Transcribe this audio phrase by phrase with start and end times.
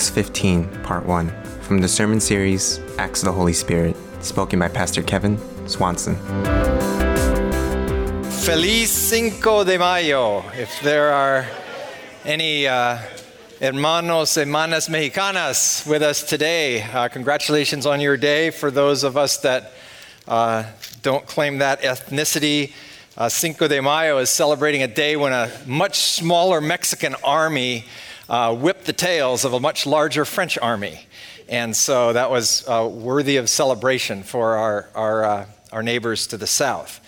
[0.00, 1.28] Acts 15, Part 1,
[1.60, 5.38] from the sermon series Acts of the Holy Spirit, spoken by Pastor Kevin
[5.68, 6.16] Swanson.
[8.30, 10.42] Feliz Cinco de Mayo.
[10.54, 11.46] If there are
[12.24, 12.96] any uh,
[13.60, 18.48] hermanos, hermanas mexicanas with us today, uh, congratulations on your day.
[18.48, 19.70] For those of us that
[20.26, 20.64] uh,
[21.02, 22.72] don't claim that ethnicity,
[23.18, 27.84] uh, Cinco de Mayo is celebrating a day when a much smaller Mexican army
[28.30, 31.00] uh, whipped the tails of a much larger French army.
[31.48, 36.36] And so that was uh, worthy of celebration for our, our, uh, our neighbors to
[36.36, 37.00] the south.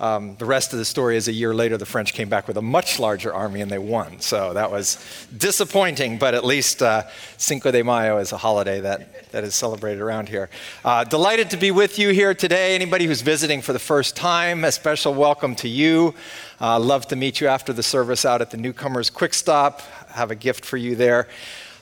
[0.00, 2.56] Um, the rest of the story is a year later, the French came back with
[2.56, 4.18] a much larger army and they won.
[4.20, 4.96] So that was
[5.36, 7.02] disappointing, but at least uh,
[7.36, 10.48] Cinco de Mayo is a holiday that, that is celebrated around here.
[10.82, 12.74] Uh, delighted to be with you here today.
[12.74, 16.14] Anybody who's visiting for the first time, a special welcome to you.
[16.62, 19.80] Uh, love to meet you after the service out at the Newcomers Quick Stop.
[20.10, 21.26] Have a gift for you there.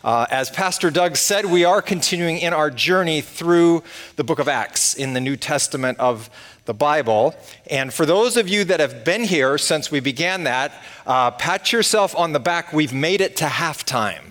[0.05, 3.83] Uh, as Pastor Doug said, we are continuing in our journey through
[4.15, 6.31] the book of Acts in the New Testament of
[6.67, 7.35] the Bible.
[7.69, 10.73] And for those of you that have been here since we began that,
[11.09, 12.73] uh, pat yourself on the back.
[12.73, 14.31] We've made it to halftime.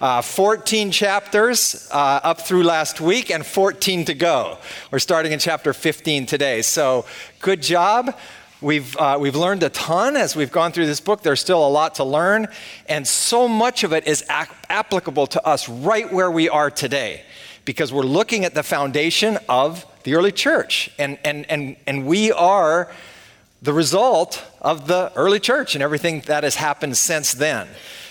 [0.00, 4.56] Uh, 14 chapters uh, up through last week and 14 to go.
[4.90, 6.62] We're starting in chapter 15 today.
[6.62, 7.04] So,
[7.40, 8.16] good job.
[8.62, 11.22] We've, uh, we've learned a ton as we've gone through this book.
[11.22, 12.46] There's still a lot to learn,
[12.88, 17.24] and so much of it is ap- applicable to us right where we are today
[17.64, 20.90] because we're looking at the foundation of the early church.
[20.96, 22.92] And, and, and, and we are
[23.62, 27.66] the result of the early church and everything that has happened since then.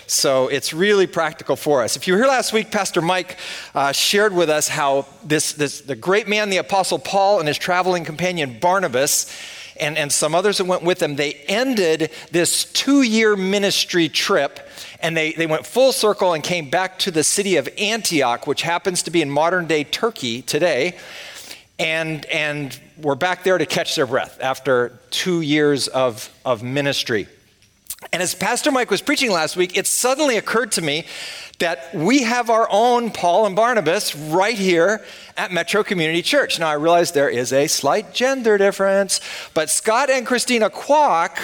[0.06, 1.96] So it's really practical for us.
[1.96, 3.38] If you were here last week, Pastor Mike
[3.74, 7.56] uh, shared with us how this, this, the great man, the Apostle Paul, and his
[7.56, 9.34] traveling companion Barnabas,
[9.78, 14.60] and, and some others that went with them, they ended this two year ministry trip
[15.00, 18.62] and they, they went full circle and came back to the city of Antioch, which
[18.62, 20.96] happens to be in modern day Turkey today
[21.78, 27.26] and, and were back there to catch their breath after two years of, of ministry.
[28.12, 31.06] And as Pastor Mike was preaching last week, it suddenly occurred to me
[31.58, 35.04] that we have our own Paul and Barnabas right here
[35.36, 36.58] at Metro Community Church.
[36.58, 39.20] Now, I realize there is a slight gender difference,
[39.54, 41.38] but Scott and Christina Kwok,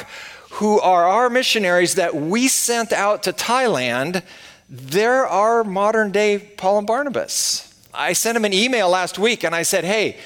[0.53, 4.23] who are our missionaries that we sent out to Thailand,
[4.69, 7.65] they're our modern day Paul and Barnabas.
[7.95, 10.19] I sent him an email last week and I said, Hey,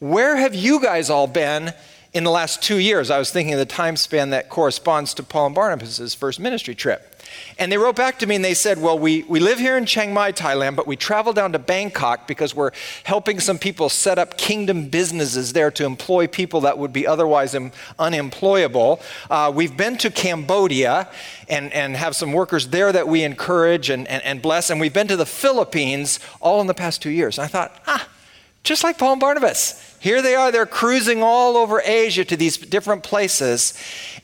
[0.00, 1.72] where have you guys all been
[2.14, 3.10] in the last two years?
[3.10, 6.74] I was thinking of the time span that corresponds to Paul and Barnabas' first ministry
[6.74, 7.10] trip.
[7.58, 9.86] And they wrote back to me and they said, Well, we, we live here in
[9.86, 12.70] Chiang Mai, Thailand, but we travel down to Bangkok because we're
[13.04, 17.56] helping some people set up kingdom businesses there to employ people that would be otherwise
[17.98, 19.00] unemployable.
[19.30, 21.08] Uh, we've been to Cambodia
[21.48, 24.70] and, and have some workers there that we encourage and, and, and bless.
[24.70, 27.38] And we've been to the Philippines all in the past two years.
[27.38, 28.08] And I thought, ah,
[28.64, 29.80] just like Paul and Barnabas.
[30.00, 33.72] Here they are, they're cruising all over Asia to these different places.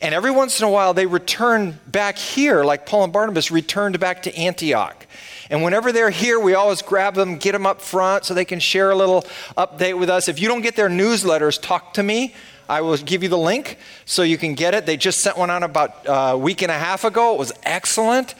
[0.01, 3.99] And every once in a while, they return back here, like Paul and Barnabas returned
[3.99, 5.07] back to Antioch.
[5.49, 8.59] And whenever they're here, we always grab them, get them up front so they can
[8.59, 9.23] share a little
[9.57, 10.27] update with us.
[10.27, 12.33] If you don't get their newsletters, talk to me.
[12.69, 14.85] I will give you the link so you can get it.
[14.85, 17.33] They just sent one out about a week and a half ago.
[17.33, 18.33] It was excellent.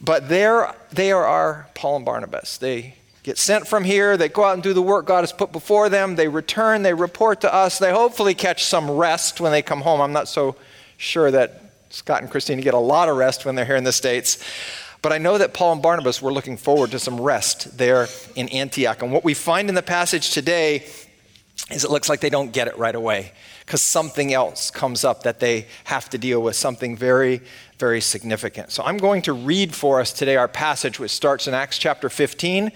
[0.00, 2.58] But they're, they are our Paul and Barnabas.
[2.58, 4.16] They get sent from here.
[4.16, 6.14] They go out and do the work God has put before them.
[6.14, 7.80] They return, they report to us.
[7.80, 10.00] They hopefully catch some rest when they come home.
[10.00, 10.54] I'm not so
[10.96, 11.60] sure that
[11.90, 14.38] Scott and Christina get a lot of rest when they're here in the States.
[15.02, 18.06] But I know that Paul and Barnabas were looking forward to some rest there
[18.36, 19.02] in Antioch.
[19.02, 20.86] And what we find in the passage today
[21.72, 25.24] is it looks like they don't get it right away because something else comes up
[25.24, 27.40] that they have to deal with, something very,
[27.80, 28.70] very significant.
[28.70, 32.08] So I'm going to read for us today our passage, which starts in Acts chapter
[32.08, 32.70] 15,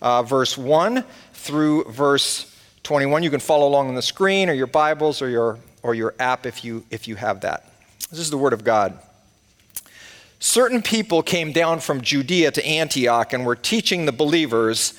[0.00, 3.22] uh, verse 1 through verse 21.
[3.22, 6.46] You can follow along on the screen or your Bibles or your, or your app
[6.46, 7.68] if you, if you have that.
[8.10, 8.98] This is the Word of God.
[10.38, 14.94] Certain people came down from Judea to Antioch and were teaching the believers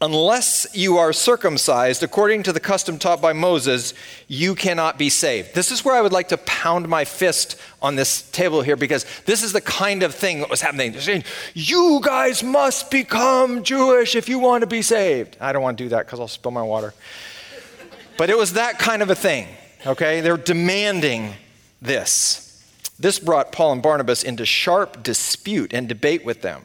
[0.00, 3.94] unless you are circumcised according to the custom taught by Moses,
[4.28, 5.54] you cannot be saved.
[5.54, 9.04] This is where I would like to pound my fist on this table here because
[9.26, 10.98] this is the kind of thing that was happening.
[10.98, 11.24] Saying,
[11.54, 15.36] You guys must become Jewish if you want to be saved.
[15.40, 16.94] I don't want to do that because I'll spill my water.
[18.16, 19.48] But it was that kind of a thing,
[19.86, 20.20] okay?
[20.20, 21.34] They're demanding
[21.80, 22.44] this.
[22.98, 26.64] This brought Paul and Barnabas into sharp dispute and debate with them.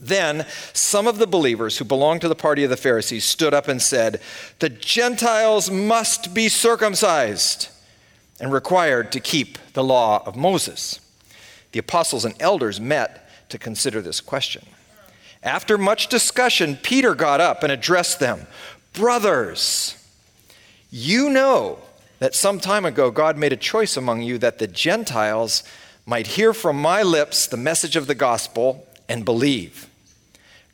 [0.00, 3.68] Then some of the believers who belonged to the party of the Pharisees stood up
[3.68, 4.20] and said,
[4.58, 7.68] The Gentiles must be circumcised
[8.40, 11.00] and required to keep the law of Moses.
[11.72, 14.66] The apostles and elders met to consider this question.
[15.42, 18.46] After much discussion, Peter got up and addressed them
[18.92, 19.94] Brothers,
[20.90, 21.80] you know
[22.18, 25.62] that some time ago God made a choice among you that the Gentiles
[26.06, 29.88] might hear from my lips the message of the gospel and believe.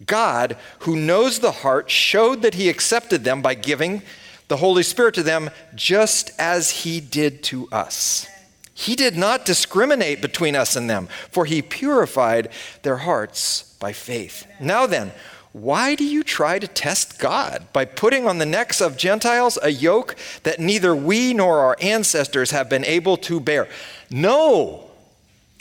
[0.05, 4.03] God, who knows the heart, showed that he accepted them by giving
[4.49, 8.27] the Holy Spirit to them just as he did to us.
[8.75, 12.49] He did not discriminate between us and them, for he purified
[12.83, 14.47] their hearts by faith.
[14.61, 15.13] Now then,
[15.53, 19.69] why do you try to test God by putting on the necks of Gentiles a
[19.69, 23.69] yoke that neither we nor our ancestors have been able to bear?
[24.11, 24.91] No,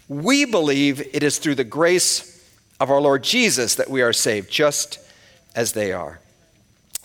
[0.07, 2.30] we believe it is through the grace
[2.81, 4.97] of our Lord Jesus that we are saved, just
[5.53, 6.19] as they are.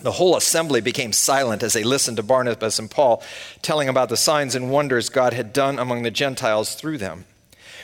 [0.01, 3.23] The whole assembly became silent as they listened to Barnabas and Paul
[3.61, 7.27] telling about the signs and wonders God had done among the Gentiles through them.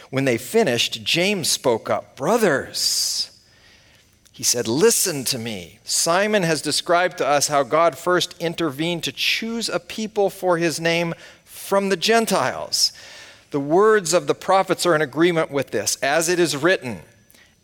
[0.08, 3.38] When they finished, James spoke up Brothers,
[4.32, 5.78] he said, Listen to me.
[5.84, 10.80] Simon has described to us how God first intervened to choose a people for his
[10.80, 11.12] name
[11.44, 12.92] from the Gentiles.
[13.50, 15.96] The words of the prophets are in agreement with this.
[15.96, 17.02] As it is written,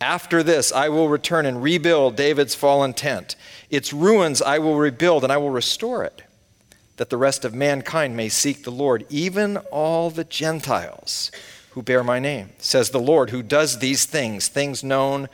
[0.00, 3.36] After this I will return and rebuild David's fallen tent
[3.70, 6.22] its ruins I will rebuild and I will restore it,
[6.96, 11.30] that the rest of mankind may seek the Lord, even all the Gentiles
[11.70, 15.28] who bear my name, says the Lord, who does these things, things known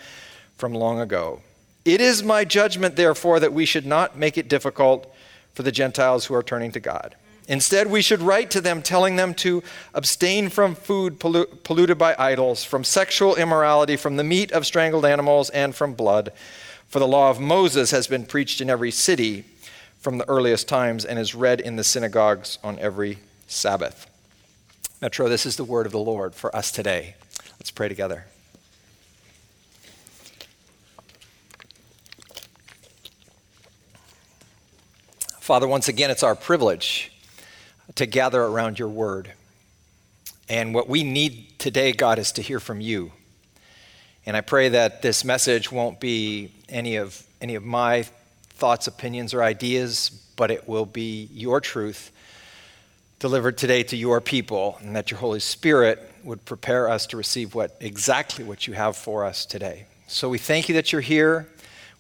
[0.57, 1.41] from long ago.
[1.85, 5.15] It is my judgment, therefore, that we should not make it difficult
[5.53, 7.15] for the Gentiles who are turning to God.
[7.47, 9.63] Instead, we should write to them telling them to
[9.93, 15.05] abstain from food pollu- polluted by idols, from sexual immorality, from the meat of strangled
[15.05, 16.33] animals, and from blood.
[16.89, 19.45] For the law of Moses has been preached in every city
[19.99, 24.07] from the earliest times and is read in the synagogues on every Sabbath.
[25.03, 27.15] Metro, this is the word of the Lord for us today.
[27.59, 28.27] Let's pray together.
[35.41, 37.14] Father, once again, it's our privilege
[37.97, 39.33] to gather around your word.
[40.49, 43.13] And what we need today, God, is to hear from you.
[44.27, 48.05] And I pray that this message won't be any of, any of my
[48.51, 52.11] thoughts, opinions, or ideas, but it will be your truth
[53.21, 57.55] delivered today to your people, and that your Holy Spirit would prepare us to receive
[57.55, 59.87] what exactly what you have for us today.
[60.09, 61.49] So we thank you that you're here.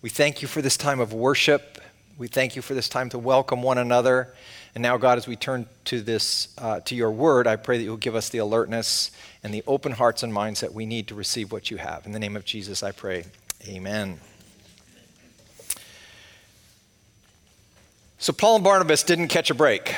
[0.02, 1.81] We thank you for this time of worship.
[2.19, 4.35] We thank you for this time to welcome one another.
[4.75, 7.85] And now, God, as we turn to this, uh, to your word, I pray that
[7.85, 9.12] you'll give us the alertness
[9.44, 12.06] and the open hearts and minds that we need to receive what you have.
[12.06, 13.25] In the name of Jesus, I pray.
[13.69, 14.19] Amen.
[18.19, 19.94] So, Paul and Barnabas didn't catch a break.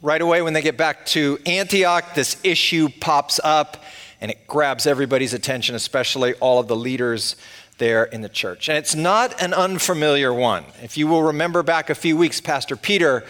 [0.00, 3.82] Right away, when they get back to Antioch, this issue pops up
[4.20, 7.36] and it grabs everybody's attention, especially all of the leaders
[7.78, 8.68] there in the church.
[8.68, 10.64] And it's not an unfamiliar one.
[10.82, 13.24] If you will remember back a few weeks, Pastor Peter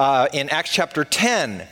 [0.00, 1.62] uh, in Acts chapter 10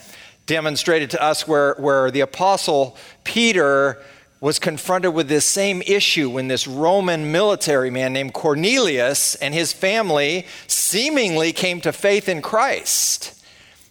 [0.45, 2.95] demonstrated to us where, where the apostle
[3.25, 4.03] Peter
[4.39, 9.73] was confronted with this same issue when this Roman military man named Cornelius and his
[9.73, 13.35] family seemingly came to faith in Christ.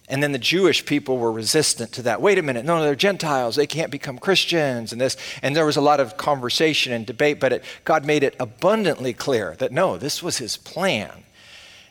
[0.08, 2.22] And then the Jewish people were resistant to that.
[2.22, 3.56] Wait a minute, no, no, they're Gentiles.
[3.56, 5.16] They can't become Christians and this.
[5.42, 9.14] And there was a lot of conversation and debate, but it, God made it abundantly
[9.14, 11.24] clear that no, this was his plan.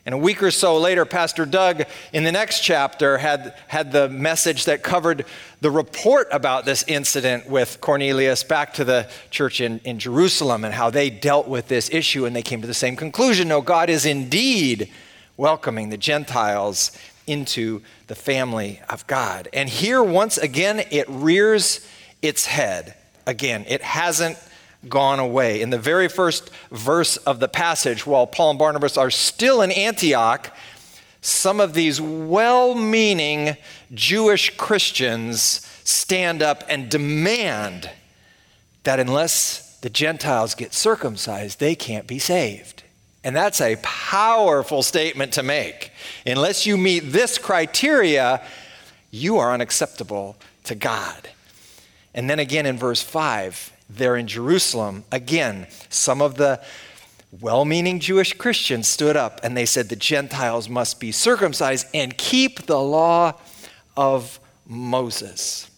[0.08, 1.84] And a week or so later, Pastor Doug,
[2.14, 5.26] in the next chapter, had, had the message that covered
[5.60, 10.74] the report about this incident with Cornelius back to the church in, in Jerusalem and
[10.74, 12.26] how they dealt with this issue.
[12.26, 14.90] And they came to the same conclusion no, God is indeed
[15.36, 16.98] welcoming the Gentiles
[17.28, 19.50] into the family of God.
[19.52, 21.86] And here, once again, it rears
[22.22, 22.96] its head.
[23.26, 24.38] Again, it hasn't
[24.88, 25.62] gone away.
[25.62, 29.72] In the very first verse of the passage, while Paul and Barnabas are still in
[29.72, 30.56] Antioch,
[31.22, 33.58] some of these well meaning
[33.94, 35.40] Jewish Christians
[35.84, 37.90] stand up and demand
[38.84, 42.84] that unless the Gentiles get circumcised, they can't be saved.
[43.24, 45.92] And that's a powerful statement to make.
[46.26, 48.42] Unless you meet this criteria,
[49.12, 51.30] you are unacceptable to God.
[52.14, 56.62] And then again in verse 5, there in Jerusalem, again, some of the
[57.42, 62.18] well meaning Jewish Christians stood up and they said the Gentiles must be circumcised and
[62.18, 63.34] keep the law
[63.96, 65.70] of Moses.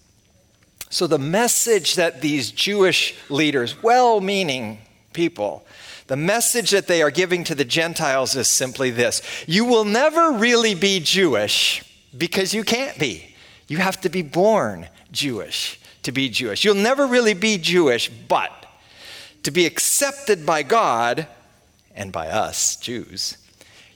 [0.90, 4.80] So, the message that these Jewish leaders, well meaning
[5.14, 5.66] people,
[6.08, 10.32] the message that they are giving to the Gentiles is simply this You will never
[10.32, 11.84] really be Jewish
[12.18, 13.36] because you can't be.
[13.68, 15.79] You have to be born Jewish
[16.10, 16.66] to be Jewish.
[16.66, 18.66] You'll never really be Jewish, but
[19.44, 21.28] to be accepted by God
[21.96, 23.38] and by us, Jews,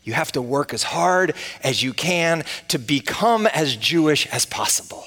[0.03, 5.05] you have to work as hard as you can to become as Jewish as possible.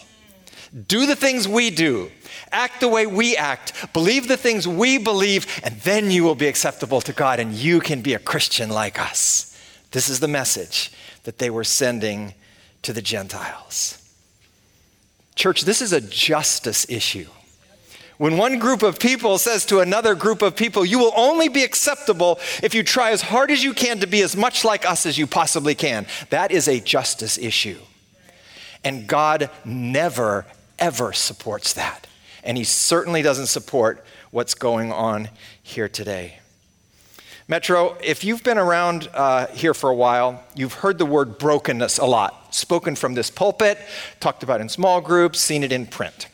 [0.88, 2.10] Do the things we do,
[2.50, 6.48] act the way we act, believe the things we believe, and then you will be
[6.48, 9.56] acceptable to God and you can be a Christian like us.
[9.92, 10.90] This is the message
[11.22, 12.34] that they were sending
[12.82, 14.05] to the Gentiles.
[15.36, 17.26] Church, this is a justice issue.
[18.18, 21.62] When one group of people says to another group of people, you will only be
[21.62, 25.04] acceptable if you try as hard as you can to be as much like us
[25.04, 27.78] as you possibly can, that is a justice issue.
[28.82, 30.46] And God never,
[30.78, 32.06] ever supports that.
[32.42, 35.28] And He certainly doesn't support what's going on
[35.62, 36.38] here today.
[37.48, 41.96] Metro, if you've been around uh, here for a while, you've heard the word brokenness
[41.98, 43.78] a lot, spoken from this pulpit,
[44.18, 46.26] talked about in small groups, seen it in print.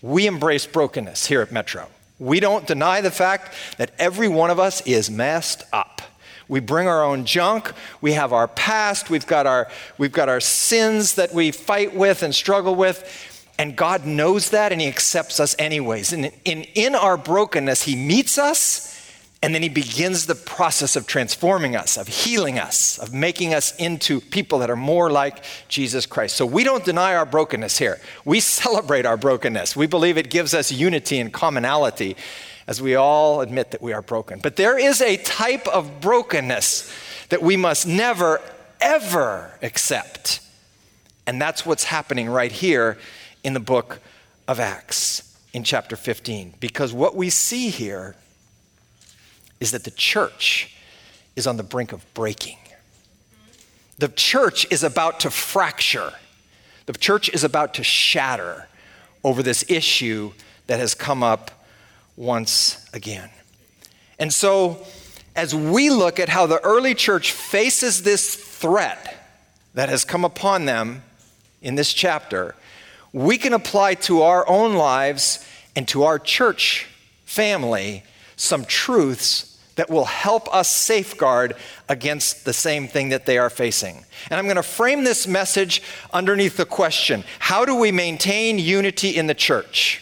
[0.00, 1.88] We embrace brokenness here at Metro.
[2.20, 6.00] We don't deny the fact that every one of us is messed up.
[6.46, 7.72] We bring our own junk.
[8.00, 9.10] We have our past.
[9.10, 9.68] We've got our,
[9.98, 13.42] we've got our sins that we fight with and struggle with.
[13.58, 16.12] And God knows that and He accepts us anyways.
[16.12, 18.93] And in, in our brokenness, He meets us
[19.44, 23.76] and then he begins the process of transforming us, of healing us, of making us
[23.76, 26.36] into people that are more like Jesus Christ.
[26.36, 28.00] So we don't deny our brokenness here.
[28.24, 29.76] We celebrate our brokenness.
[29.76, 32.16] We believe it gives us unity and commonality
[32.66, 34.38] as we all admit that we are broken.
[34.38, 36.90] But there is a type of brokenness
[37.28, 38.40] that we must never,
[38.80, 40.40] ever accept.
[41.26, 42.96] And that's what's happening right here
[43.42, 44.00] in the book
[44.48, 46.54] of Acts in chapter 15.
[46.60, 48.16] Because what we see here
[49.64, 50.76] is that the church
[51.36, 52.58] is on the brink of breaking.
[53.96, 56.12] The church is about to fracture.
[56.84, 58.68] The church is about to shatter
[59.24, 60.32] over this issue
[60.66, 61.50] that has come up
[62.14, 63.30] once again.
[64.18, 64.84] And so,
[65.34, 69.16] as we look at how the early church faces this threat
[69.72, 71.02] that has come upon them
[71.62, 72.54] in this chapter,
[73.14, 75.42] we can apply to our own lives
[75.74, 76.86] and to our church
[77.24, 78.02] family
[78.36, 81.56] some truths that will help us safeguard
[81.88, 84.04] against the same thing that they are facing.
[84.30, 89.10] And I'm going to frame this message underneath the question How do we maintain unity
[89.10, 90.00] in the church?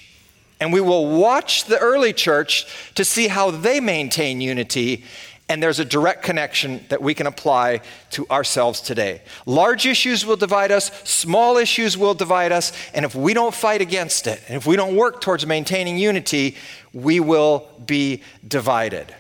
[0.61, 5.05] And we will watch the early church to see how they maintain unity.
[5.49, 9.23] And there's a direct connection that we can apply to ourselves today.
[9.45, 13.81] Large issues will divide us, small issues will divide us, and if we don't fight
[13.81, 16.57] against it, and if we don't work towards maintaining unity,
[16.93, 19.13] we will be divided.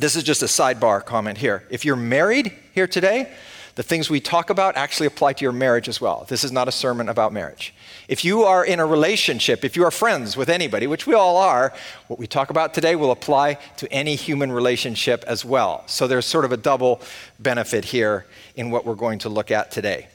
[0.00, 1.62] This is just a sidebar comment here.
[1.68, 3.30] If you're married here today,
[3.74, 6.24] the things we talk about actually apply to your marriage as well.
[6.26, 7.74] This is not a sermon about marriage.
[8.08, 11.36] If you are in a relationship, if you are friends with anybody, which we all
[11.36, 11.74] are,
[12.06, 15.84] what we talk about today will apply to any human relationship as well.
[15.84, 17.02] So there's sort of a double
[17.38, 18.24] benefit here
[18.56, 20.08] in what we're going to look at today.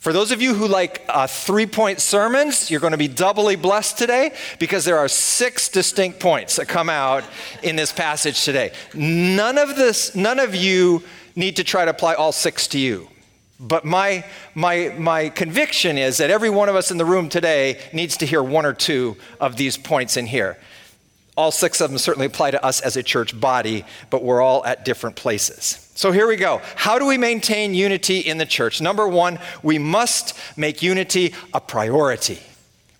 [0.00, 3.56] For those of you who like uh, three point sermons, you're going to be doubly
[3.56, 7.24] blessed today because there are six distinct points that come out
[7.64, 8.72] in this passage today.
[8.94, 11.02] None of this, none of you
[11.34, 13.08] need to try to apply all six to you.
[13.60, 14.24] But my,
[14.54, 18.26] my, my conviction is that every one of us in the room today needs to
[18.26, 20.58] hear one or two of these points in here.
[21.36, 24.64] All six of them certainly apply to us as a church body, but we're all
[24.64, 25.87] at different places.
[25.98, 26.62] So here we go.
[26.76, 28.80] How do we maintain unity in the church?
[28.80, 32.38] Number one, we must make unity a priority.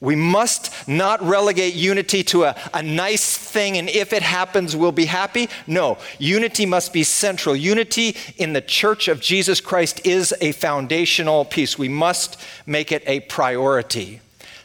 [0.01, 4.91] We must not relegate unity to a, a nice thing, and if it happens, we'll
[4.91, 5.49] be happy.
[5.69, 7.55] No, unity must be central.
[7.55, 11.79] Unity in the church of Jesus Christ is a foundational piece.
[11.79, 12.37] We must
[12.67, 14.21] make it a priority.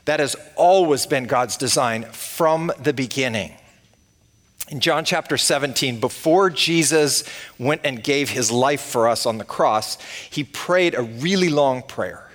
[0.06, 3.52] That has always been God's design from the beginning.
[4.74, 7.24] In John chapter 17, before Jesus
[7.60, 10.00] went and gave his life for us on the cross,
[10.32, 12.32] he prayed a really long prayer.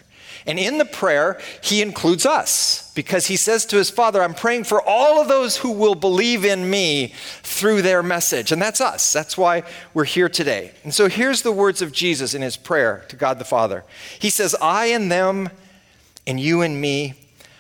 [0.47, 4.65] And in the prayer, he includes us because he says to his Father, I'm praying
[4.65, 8.53] for all of those who will believe in me through their message.
[8.53, 9.13] And that's us.
[9.13, 10.71] That's why we're here today.
[10.85, 13.83] And so here's the words of Jesus in his prayer to God the Father
[14.17, 15.51] He says, I and them,
[16.25, 17.15] and you and me,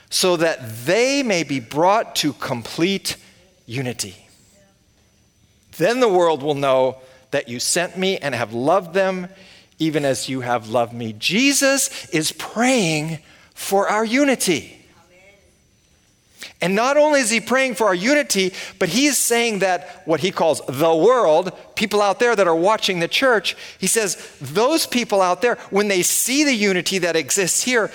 [0.08, 3.16] so that they may be brought to complete
[3.66, 4.27] unity
[5.78, 6.98] Then the world will know
[7.30, 9.28] that you sent me and have loved them
[9.78, 11.14] even as you have loved me.
[11.18, 13.20] Jesus is praying
[13.54, 14.74] for our unity.
[16.60, 20.20] And not only is he praying for our unity, but he is saying that what
[20.20, 24.84] he calls the world, people out there that are watching the church, he says, those
[24.84, 27.92] people out there, when they see the unity that exists here,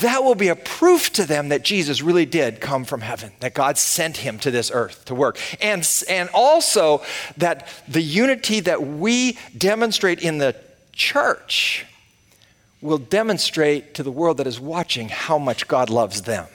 [0.00, 3.54] that will be a proof to them that Jesus really did come from heaven, that
[3.54, 5.38] God sent him to this earth to work.
[5.60, 7.02] And, and also
[7.36, 10.56] that the unity that we demonstrate in the
[10.92, 11.84] church
[12.80, 16.46] will demonstrate to the world that is watching how much God loves them.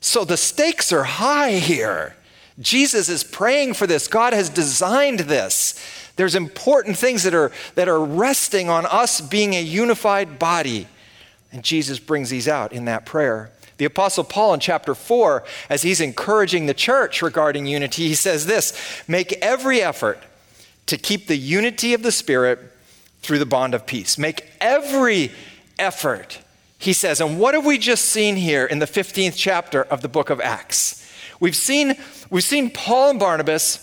[0.00, 2.16] So the stakes are high here.
[2.58, 4.08] Jesus is praying for this.
[4.08, 5.74] God has designed this.
[6.16, 10.88] There's important things that are, that are resting on us being a unified body.
[11.52, 13.50] And Jesus brings these out in that prayer.
[13.78, 18.46] The Apostle Paul in chapter 4, as he's encouraging the church regarding unity, he says
[18.46, 20.18] this Make every effort
[20.86, 22.72] to keep the unity of the Spirit
[23.20, 24.16] through the bond of peace.
[24.16, 25.32] Make every
[25.78, 26.38] effort,
[26.78, 27.20] he says.
[27.20, 30.40] And what have we just seen here in the 15th chapter of the book of
[30.40, 31.02] Acts?
[31.40, 31.96] We've seen,
[32.30, 33.82] we've seen Paul and Barnabas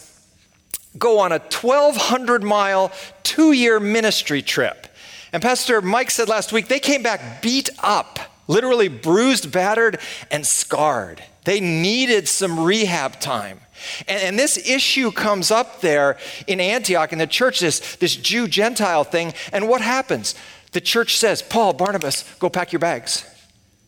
[0.98, 2.92] go on a 1,200 mile,
[3.24, 4.88] two year ministry trip.
[5.34, 10.00] And Pastor Mike said last week they came back beat up, literally bruised, battered,
[10.30, 11.24] and scarred.
[11.44, 13.60] They needed some rehab time.
[14.08, 18.48] And, and, this issue comes up there in Antioch in the church, this, this Jew
[18.48, 19.34] Gentile thing.
[19.52, 20.36] And what happens?
[20.72, 23.26] The church says, Paul, Barnabas, go pack your bags.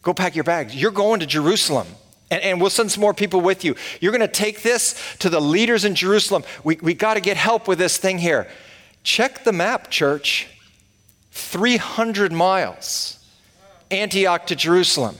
[0.02, 0.76] Go pack your bags.
[0.76, 1.88] You're going to Jerusalem.
[2.30, 3.76] And, and we'll send some more people with you.
[4.02, 6.44] You're going to take this to the leaders in Jerusalem.
[6.66, 8.48] We, we got to get help with this thing here.
[9.04, 10.50] Check the map, church.
[11.36, 13.20] 300 miles,
[13.92, 15.18] Antioch to Jerusalem.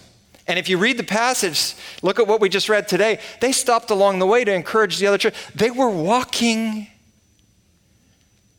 [0.48, 3.20] And if you read the passage, look at what we just read today.
[3.42, 5.36] They stopped along the way to encourage the other church.
[5.54, 6.88] They were walking.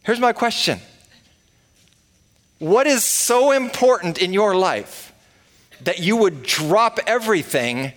[0.02, 0.80] Here's my question
[2.58, 5.12] What is so important in your life
[5.82, 7.92] that you would drop everything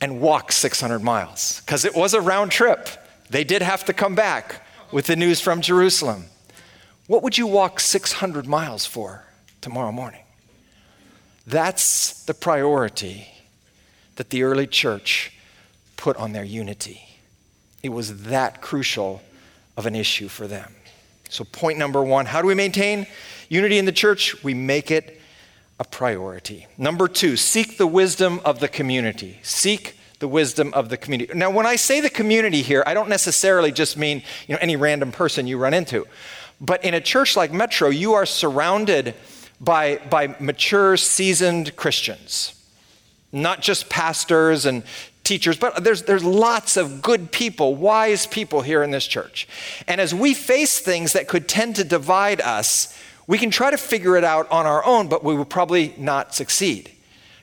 [0.00, 1.60] and walk 600 miles?
[1.66, 2.88] Because it was a round trip.
[3.28, 6.24] They did have to come back with the news from Jerusalem.
[7.10, 9.24] What would you walk 600 miles for
[9.60, 10.22] tomorrow morning?
[11.44, 13.26] That's the priority
[14.14, 15.32] that the early church
[15.96, 17.02] put on their unity.
[17.82, 19.22] It was that crucial
[19.76, 20.72] of an issue for them.
[21.28, 23.08] So, point number one how do we maintain
[23.48, 24.44] unity in the church?
[24.44, 25.20] We make it
[25.80, 26.68] a priority.
[26.78, 29.40] Number two, seek the wisdom of the community.
[29.42, 31.32] Seek the wisdom of the community.
[31.34, 34.76] Now, when I say the community here, I don't necessarily just mean you know, any
[34.76, 36.06] random person you run into.
[36.60, 39.14] But in a church like Metro, you are surrounded
[39.60, 42.54] by, by mature, seasoned Christians,
[43.32, 44.82] not just pastors and
[45.24, 49.46] teachers, but there's, there's lots of good people, wise people here in this church.
[49.86, 53.76] And as we face things that could tend to divide us, we can try to
[53.76, 56.90] figure it out on our own, but we will probably not succeed.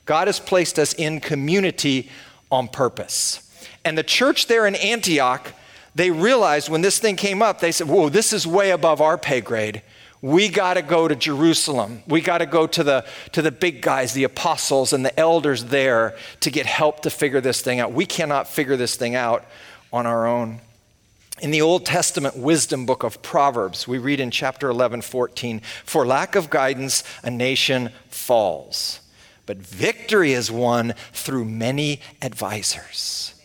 [0.06, 2.10] God has placed us in community
[2.51, 3.43] on purpose.
[3.86, 5.53] And the church there in Antioch,
[5.97, 9.17] they realized when this thing came up, they said, Whoa, this is way above our
[9.17, 9.81] pay grade
[10.21, 12.01] we got to go to Jerusalem.
[12.07, 15.65] We got to go to the, to the big guys, the apostles and the elders
[15.65, 17.93] there to get help to figure this thing out.
[17.93, 19.45] We cannot figure this thing out
[19.93, 20.62] on our own.
[21.39, 26.05] In the Old Testament wisdom book of Proverbs, we read in chapter 11, 14, For
[26.05, 29.01] lack of guidance, a nation falls,
[29.45, 33.36] but victory is won through many advisors.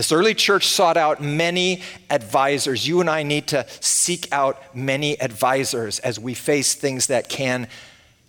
[0.00, 2.88] This early church sought out many advisors.
[2.88, 7.68] You and I need to seek out many advisors as we face things that can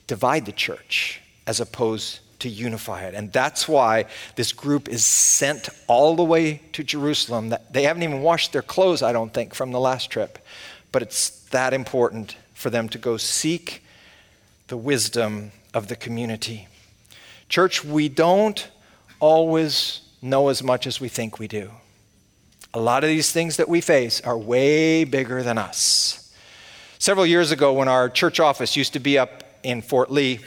[0.05, 3.15] divide the church as opposed to unify it.
[3.15, 7.53] And that's why this group is sent all the way to Jerusalem.
[7.71, 10.39] They haven't even washed their clothes, I don't think, from the last trip.
[10.91, 13.81] But it's that important for them to go seek
[14.67, 16.67] the wisdom of the community.
[17.47, 18.67] Church, we don't
[19.21, 21.71] always know as much as we think we do.
[22.73, 26.34] A lot of these things that we face are way bigger than us.
[26.99, 30.39] Several years ago, when our church office used to be up in Fort Lee,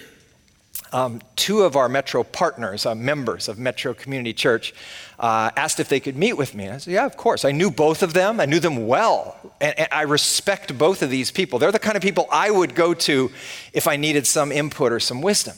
[0.93, 4.73] um, two of our Metro partners, uh, members of Metro Community Church,
[5.19, 6.69] uh, asked if they could meet with me.
[6.69, 7.45] I said, Yeah, of course.
[7.45, 8.39] I knew both of them.
[8.39, 9.37] I knew them well.
[9.61, 11.59] And, and, I respect both of these people.
[11.59, 13.33] They're the kind of people I would go to
[13.73, 15.57] if I needed some input or some wisdom.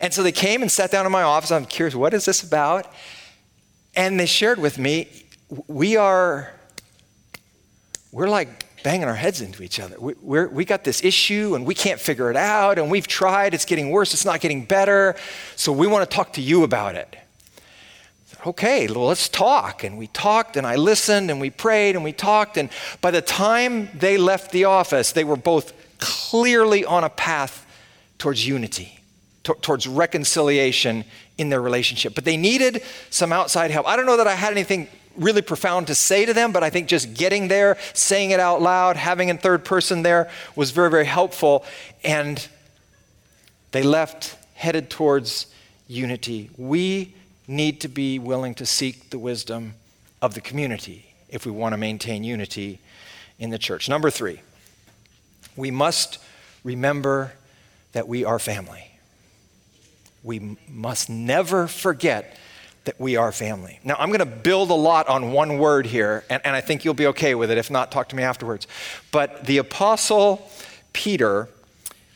[0.00, 1.52] And so they came and sat down in my office.
[1.52, 2.90] I'm curious, what is this about?
[3.98, 5.08] And they shared with me,
[5.66, 6.52] we are,
[8.12, 9.96] we're like banging our heads into each other.
[9.98, 13.54] We, we're, we got this issue and we can't figure it out, and we've tried,
[13.54, 15.16] it's getting worse, it's not getting better,
[15.56, 17.16] so we want to talk to you about it.
[18.46, 19.82] okay, well, let's talk.
[19.82, 22.56] And we talked, and I listened, and we prayed, and we talked.
[22.56, 27.66] And by the time they left the office, they were both clearly on a path
[28.16, 29.00] towards unity,
[29.42, 31.04] towards reconciliation
[31.38, 32.14] in their relationship.
[32.14, 33.86] But they needed some outside help.
[33.86, 36.70] I don't know that I had anything really profound to say to them, but I
[36.70, 40.90] think just getting there, saying it out loud, having a third person there was very,
[40.90, 41.64] very helpful.
[42.04, 42.46] And
[43.70, 45.46] they left headed towards
[45.86, 46.50] unity.
[46.56, 47.14] We
[47.46, 49.74] need to be willing to seek the wisdom
[50.20, 52.80] of the community if we want to maintain unity
[53.38, 53.88] in the church.
[53.88, 54.40] Number three,
[55.56, 56.18] we must
[56.64, 57.32] remember
[57.92, 58.87] that we are family.
[60.22, 62.36] We must never forget
[62.84, 63.80] that we are family.
[63.84, 66.84] Now, I'm going to build a lot on one word here, and, and I think
[66.84, 67.58] you'll be okay with it.
[67.58, 68.66] If not, talk to me afterwards.
[69.10, 70.50] But the Apostle
[70.92, 71.48] Peter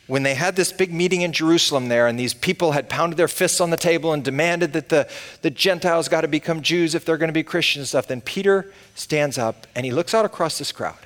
[0.07, 3.27] when they had this big meeting in Jerusalem there, and these people had pounded their
[3.27, 5.07] fists on the table and demanded that the,
[5.41, 8.19] the Gentiles got to become Jews if they're going to be Christians and stuff, then
[8.21, 10.97] Peter stands up and he looks out across this crowd.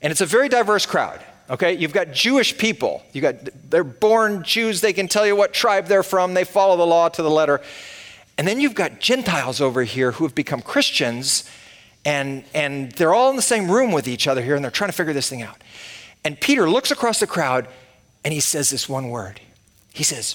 [0.00, 1.20] And it's a very diverse crowd.
[1.48, 3.02] Okay, you've got Jewish people.
[3.12, 3.36] You got
[3.70, 4.80] they're born Jews.
[4.80, 6.34] They can tell you what tribe they're from.
[6.34, 7.60] They follow the law to the letter.
[8.38, 11.48] And then you've got Gentiles over here who have become Christians,
[12.04, 14.90] and and they're all in the same room with each other here, and they're trying
[14.90, 15.62] to figure this thing out.
[16.24, 17.68] And Peter looks across the crowd
[18.24, 19.40] and he says this one word.
[19.94, 20.34] He says,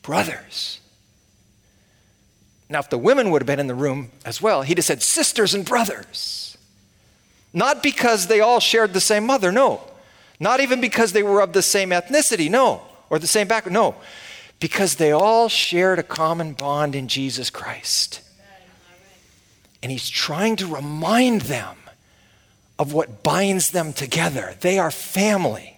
[0.00, 0.80] brothers.
[2.70, 5.02] Now, if the women would have been in the room as well, he'd have said,
[5.02, 6.56] sisters and brothers.
[7.52, 9.82] Not because they all shared the same mother, no.
[10.38, 12.82] Not even because they were of the same ethnicity, no.
[13.08, 13.94] Or the same background, no.
[14.60, 18.20] Because they all shared a common bond in Jesus Christ.
[19.82, 21.76] And he's trying to remind them
[22.78, 24.54] of what binds them together.
[24.60, 25.76] They are family.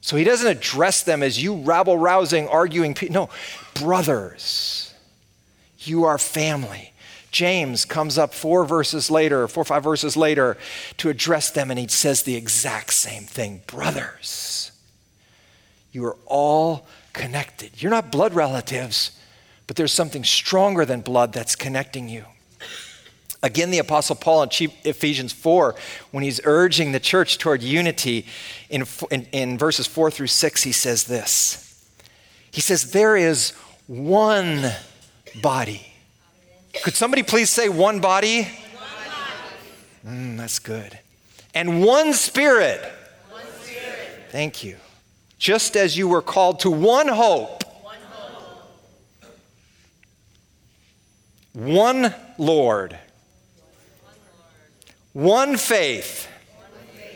[0.00, 3.14] So he doesn't address them as you rabble rousing, arguing people.
[3.14, 3.30] No,
[3.74, 4.94] brothers,
[5.80, 6.92] you are family.
[7.30, 10.56] James comes up four verses later, four or five verses later,
[10.96, 14.72] to address them, and he says the exact same thing Brothers,
[15.92, 17.82] you are all connected.
[17.82, 19.12] You're not blood relatives,
[19.66, 22.24] but there's something stronger than blood that's connecting you.
[23.42, 24.50] Again, the Apostle Paul in
[24.84, 25.76] Ephesians 4,
[26.10, 28.26] when he's urging the church toward unity,
[28.68, 31.64] in, in, in, verses 4 through 6, he says this.
[32.50, 33.52] He says, There is
[33.86, 34.72] one
[35.40, 35.87] body.
[36.88, 38.44] Could somebody please say one body?
[38.44, 38.50] One
[40.06, 40.16] body.
[40.16, 40.98] Mm, that's good.
[41.52, 42.80] And one spirit.
[43.30, 44.30] one spirit.
[44.30, 44.78] Thank you.
[45.38, 47.62] Just as you were called to one hope.
[47.82, 49.28] One, hope.
[51.52, 52.98] one Lord
[55.12, 56.26] one faith.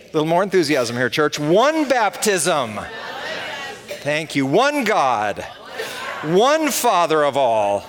[0.03, 1.39] A little more enthusiasm here, church.
[1.39, 2.79] One baptism.
[4.03, 4.45] Thank you.
[4.45, 5.41] One God.
[6.25, 7.87] One Father of all,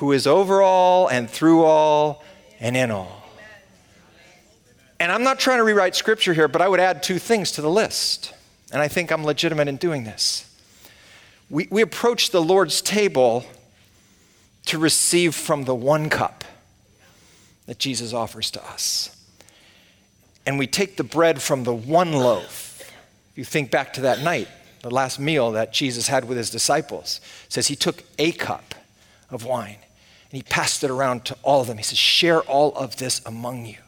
[0.00, 2.24] who is over all and through all
[2.58, 3.22] and in all.
[4.98, 7.60] And I'm not trying to rewrite scripture here, but I would add two things to
[7.60, 8.32] the list.
[8.72, 10.50] And I think I'm legitimate in doing this.
[11.50, 13.44] We, we approach the Lord's table
[14.66, 16.44] to receive from the one cup
[17.66, 19.14] that Jesus offers to us.
[20.46, 22.90] And we take the bread from the one loaf.
[23.32, 24.48] If you think back to that night,
[24.80, 28.74] the last meal that Jesus had with his disciples, says he took a cup
[29.28, 29.76] of wine
[30.30, 31.76] and he passed it around to all of them.
[31.76, 33.78] He says, Share all of this among you.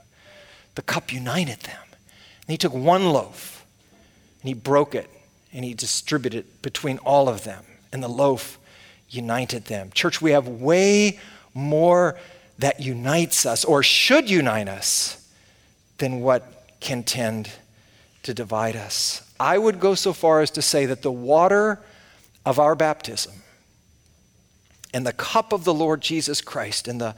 [0.75, 1.81] The cup united them.
[1.91, 3.65] And he took one loaf
[4.41, 5.09] and he broke it
[5.53, 7.65] and he distributed it between all of them.
[7.93, 8.59] And the loaf
[9.09, 9.91] united them.
[9.95, 11.21] Church, we have way
[11.55, 12.19] more
[12.59, 15.31] that unites us or should unite us
[15.99, 17.51] than what can tend
[18.25, 19.23] to divide us.
[19.39, 21.81] I would go so far as to say that the water
[22.45, 23.42] of our baptism
[24.93, 27.15] and the cup of the Lord Jesus Christ and the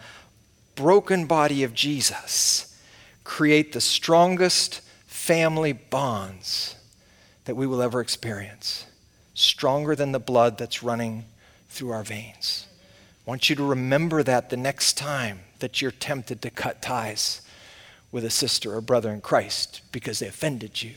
[0.74, 2.78] broken body of Jesus
[3.24, 6.76] create the strongest family bonds
[7.44, 8.86] that we will ever experience,
[9.34, 11.24] stronger than the blood that's running
[11.68, 12.66] through our veins.
[13.26, 17.40] I want you to remember that the next time that you're tempted to cut ties
[18.12, 20.92] with a sister or brother in Christ because they offended you.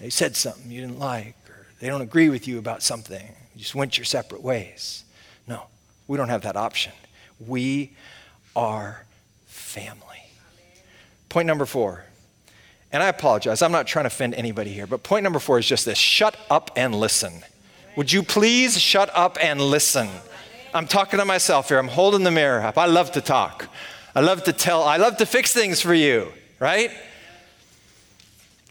[0.00, 3.34] They said something you didn't like, or they don't agree with you about something.
[3.54, 5.04] You just went your separate ways.
[6.10, 6.92] We don't have that option.
[7.38, 7.92] We
[8.56, 9.06] are
[9.46, 10.24] family.
[11.28, 12.04] Point number four,
[12.90, 15.66] and I apologize, I'm not trying to offend anybody here, but point number four is
[15.66, 17.44] just this shut up and listen.
[17.94, 20.08] Would you please shut up and listen?
[20.74, 21.78] I'm talking to myself here.
[21.78, 22.76] I'm holding the mirror up.
[22.76, 23.68] I love to talk.
[24.12, 24.82] I love to tell.
[24.82, 26.90] I love to fix things for you, right?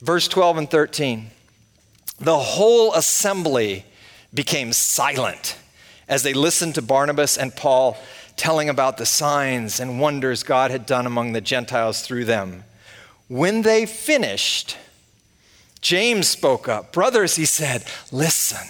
[0.02, 1.30] Verse 12 and 13.
[2.20, 3.86] The whole assembly
[4.34, 5.56] became silent
[6.10, 7.96] as they listened to Barnabas and Paul
[8.36, 12.66] telling about the signs and wonders God had done among the Gentiles through them.
[13.28, 14.76] When they finished,
[15.82, 16.92] James spoke up.
[16.92, 18.68] Brothers, he said, listen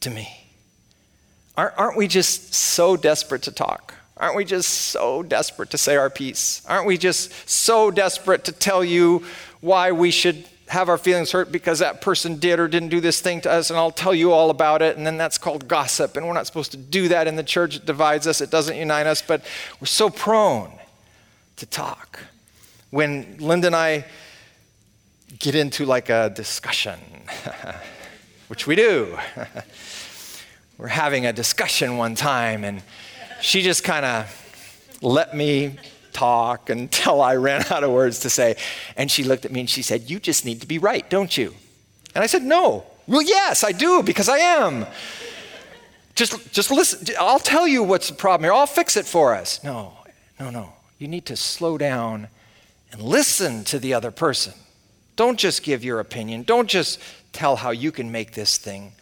[0.00, 0.46] to me.
[1.56, 3.94] Aren't we just so desperate to talk?
[4.16, 6.64] Aren't we just so desperate to say our piece?
[6.66, 9.24] Aren't we just so desperate to tell you
[9.60, 13.20] why we should have our feelings hurt because that person did or didn't do this
[13.20, 16.16] thing to us, and I'll tell you all about it, and then that's called gossip,
[16.16, 17.76] and we're not supposed to do that in the church.
[17.76, 19.44] It divides us, it doesn't unite us, but
[19.80, 20.72] we're so prone
[21.56, 22.20] to talk.
[22.90, 24.06] When Linda and I
[25.38, 26.98] get into like a discussion,
[28.48, 29.18] which we do.
[30.78, 32.82] We're having a discussion one time, and
[33.40, 35.78] she just kind of let me
[36.12, 38.56] talk until I ran out of words to say.
[38.96, 41.36] And she looked at me and she said, You just need to be right, don't
[41.36, 41.54] you?
[42.14, 42.84] And I said, No.
[43.06, 44.86] Well, yes, I do, because I am.
[46.14, 47.14] Just, just listen.
[47.18, 48.52] I'll tell you what's the problem here.
[48.52, 49.62] I'll fix it for us.
[49.64, 49.92] No,
[50.38, 50.72] no, no.
[50.98, 52.28] You need to slow down
[52.92, 54.52] and listen to the other person.
[55.16, 56.42] Don't just give your opinion.
[56.42, 57.00] Don't just
[57.32, 58.92] tell how you can make this thing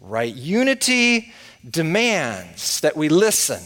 [0.00, 0.34] right.
[0.34, 1.32] Unity
[1.68, 3.62] demands that we listen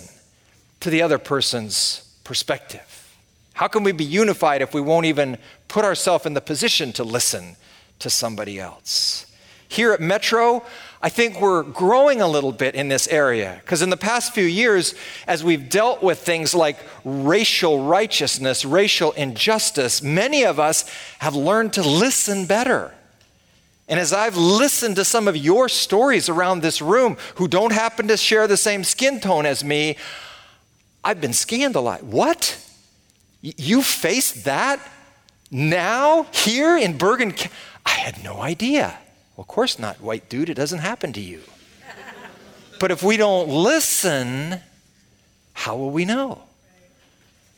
[0.81, 3.17] to the other person's perspective.
[3.55, 7.05] How can we be unified if we won't even put ourselves in the position to
[7.05, 7.57] listen
[8.01, 9.27] to somebody else?
[9.69, 10.65] Here at Metro,
[11.01, 14.45] I think we're growing a little bit in this area because in the past few
[14.45, 14.95] years,
[15.29, 20.89] as we've dealt with things like racial righteousness, racial injustice, many of us
[21.21, 22.93] have learned to listen better.
[23.89, 28.09] And as I've listened to some of your stories around this room who don't happen
[28.09, 29.97] to share the same skin tone as me,
[31.07, 32.03] I've been scandalized.
[32.03, 32.59] What?
[33.41, 34.81] You faced that
[35.53, 37.33] now here in Bergen?
[37.87, 38.99] I had no idea.
[39.37, 40.51] Well, of course not, white dude.
[40.51, 41.43] It doesn't happen to you.
[42.81, 44.61] But if we don't listen,
[45.53, 46.43] how will we know?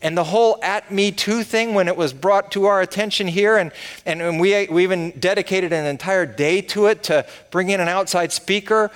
[0.03, 3.57] And the whole at me too thing, when it was brought to our attention here,
[3.57, 3.73] and,
[4.05, 8.31] and we, we even dedicated an entire day to it to bring in an outside
[8.31, 8.91] speaker,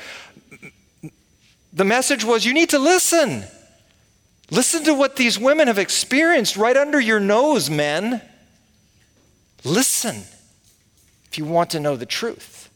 [1.72, 3.44] the message was you need to listen.
[4.52, 8.20] Listen to what these women have experienced right under your nose, men.
[9.64, 10.24] Listen
[11.24, 12.68] if you want to know the truth.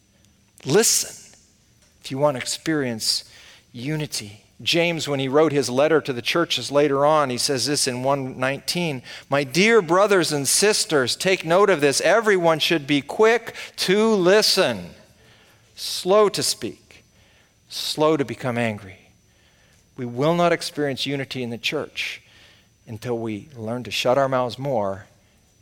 [0.65, 1.35] Listen
[2.01, 3.31] if you want to experience
[3.75, 4.43] unity.
[4.63, 8.03] James, when he wrote his letter to the churches later on, he says this in
[8.03, 12.01] 119 My dear brothers and sisters, take note of this.
[12.01, 14.95] Everyone should be quick to listen,
[15.75, 17.05] slow to speak,
[17.69, 18.96] slow to become angry.
[19.97, 22.23] We will not experience unity in the church
[22.87, 25.07] until we learn to shut our mouths more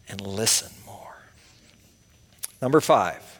[0.09, 1.16] and listen more.
[2.61, 3.38] Number five,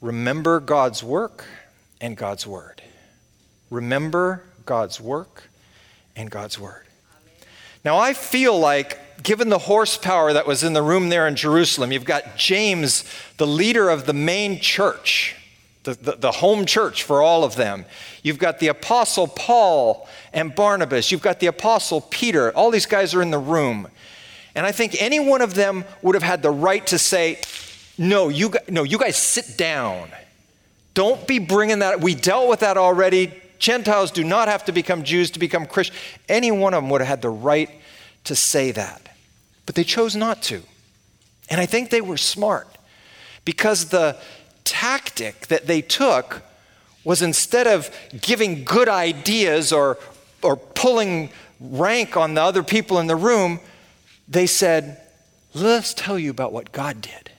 [0.00, 1.44] remember God's work
[2.00, 2.82] and God's word.
[3.70, 5.44] Remember God's work
[6.16, 6.84] and God's word.
[7.84, 11.92] Now, I feel like, given the horsepower that was in the room there in Jerusalem,
[11.92, 13.04] you've got James,
[13.36, 15.36] the leader of the main church,
[15.84, 17.84] the, the, the, home church for all of them.
[18.22, 21.10] You've got the apostle Paul and Barnabas.
[21.10, 22.50] You've got the apostle Peter.
[22.52, 23.88] All these guys are in the room.
[24.54, 27.40] And I think any one of them would have had the right to say,
[27.96, 30.10] no, you, no, you guys sit down.
[30.94, 32.00] Don't be bringing that.
[32.00, 33.32] We dealt with that already.
[33.58, 35.98] Gentiles do not have to become Jews to become Christians.
[36.28, 37.70] Any one of them would have had the right
[38.24, 39.02] to say that.
[39.66, 40.62] But they chose not to.
[41.50, 42.68] And I think they were smart
[43.44, 44.16] because the
[44.68, 46.42] tactic that they took
[47.04, 49.98] was instead of giving good ideas or,
[50.42, 53.60] or pulling rank on the other people in the room,
[54.28, 55.00] they said,
[55.54, 57.30] Let us tell you about what God did.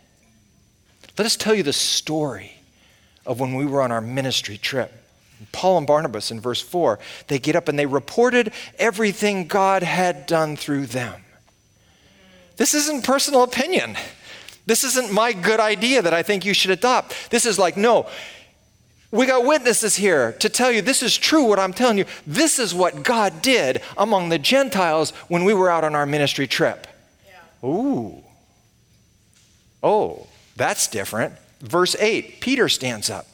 [1.20, 2.54] Let us tell you the story
[3.28, 4.92] of when we were on our ministry trip.
[5.52, 10.26] Paul and Barnabas in verse 4, they get up and they reported everything God had
[10.26, 11.22] done through them.
[12.58, 13.96] This isn't personal opinion.
[14.70, 17.32] This isn't my good idea that I think you should adopt.
[17.32, 18.08] This is like, no,
[19.10, 22.06] we got witnesses here to tell you this is true what I'm telling you.
[22.28, 26.46] This is what God did among the Gentiles when we were out on our ministry
[26.46, 26.86] trip.
[27.26, 27.68] Yeah.
[27.68, 28.24] Ooh.
[29.82, 31.34] Oh, that's different.
[31.62, 33.26] Verse 8 Peter stands up.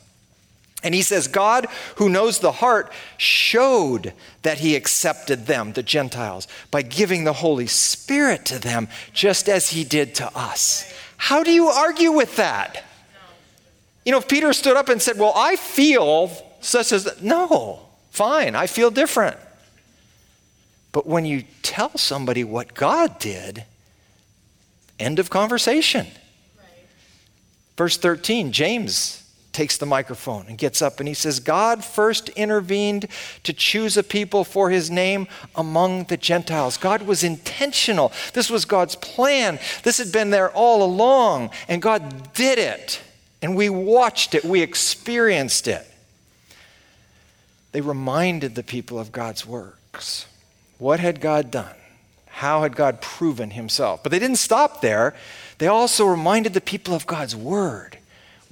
[0.84, 6.48] And he says, God, who knows the heart, showed that he accepted them, the Gentiles,
[6.71, 10.93] by giving the Holy Spirit to them, just as he did to us.
[11.17, 12.84] How do you argue with that?
[14.06, 18.56] You know, if Peter stood up and said, Well, I feel such as, no, fine,
[18.56, 19.38] I feel different.
[20.91, 23.65] But when you tell somebody what God did,
[24.99, 26.08] end of conversation.
[26.58, 26.86] Right.
[27.78, 29.25] Verse 13, James
[29.56, 33.08] takes the microphone and gets up and he says, God first intervened
[33.44, 36.76] to choose a people for his name among the Gentiles.
[36.76, 38.12] God was intentional.
[38.34, 39.58] This was God's plan.
[39.84, 43.02] This had been there all along, and God did it.
[43.41, 45.89] And we watched it, we experienced it.
[47.72, 50.26] They reminded the people of God's works.
[50.80, 51.76] What had God done?
[52.28, 54.04] How had God proven himself?
[54.04, 55.15] But they didn't stop there.
[55.60, 57.98] They also reminded the people of God's word.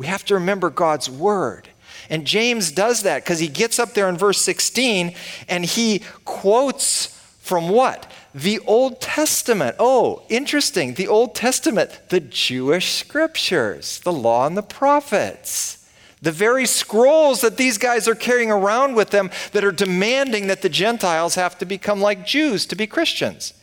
[0.04, 1.70] We have to remember God's word.
[2.10, 5.16] And James does that because he gets up there in verse 16
[5.48, 7.06] and he quotes
[7.39, 8.12] from what?
[8.36, 9.78] The Old Testament.
[9.80, 10.96] Oh, interesting.
[10.96, 15.88] The Old Testament, the Jewish scriptures, the law and the prophets.
[16.22, 20.62] The very scrolls that these guys are carrying around with them that are demanding that
[20.62, 23.54] the Gentiles have to become like Jews to be Christians.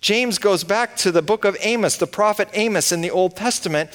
[0.00, 3.90] James goes back to the book of Amos, the prophet Amos in the Old Testament,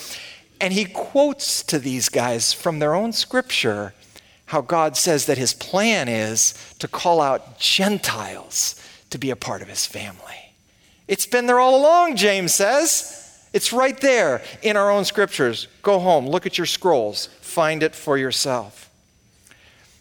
[0.60, 3.94] and he quotes to these guys from their own scripture
[4.48, 9.62] how God says that his plan is to call out Gentiles to be a part
[9.62, 10.54] of his family.
[11.08, 13.48] It's been there all along, James says.
[13.54, 15.68] It's right there in our own scriptures.
[15.82, 18.90] Go home, look at your scrolls, find it for yourself.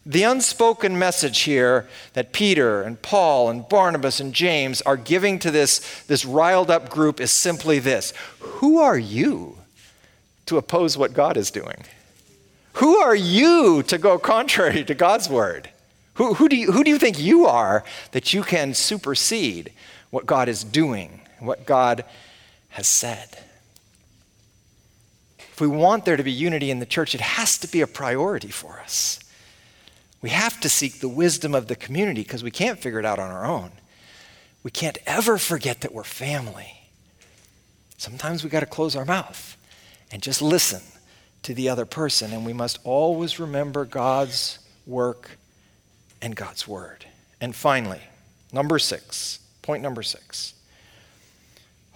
[0.05, 5.51] The unspoken message here that Peter and Paul and Barnabas and James are giving to
[5.51, 9.59] this, this riled up group is simply this Who are you
[10.47, 11.85] to oppose what God is doing?
[12.75, 15.71] Who are you to go contrary to God's word?
[16.15, 19.73] Who, who, do you, who do you think you are that you can supersede
[20.11, 22.05] what God is doing, what God
[22.71, 23.39] has said?
[25.39, 27.87] If we want there to be unity in the church, it has to be a
[27.87, 29.21] priority for us.
[30.21, 33.19] We have to seek the wisdom of the community because we can't figure it out
[33.19, 33.73] on our own.
[34.63, 36.91] We can't ever forget that we're family.
[37.97, 39.56] Sometimes we got to close our mouth
[40.11, 40.83] and just listen
[41.43, 45.39] to the other person, and we must always remember God's work
[46.21, 47.07] and God's word.
[47.41, 48.01] And finally,
[48.53, 50.55] number six, point number six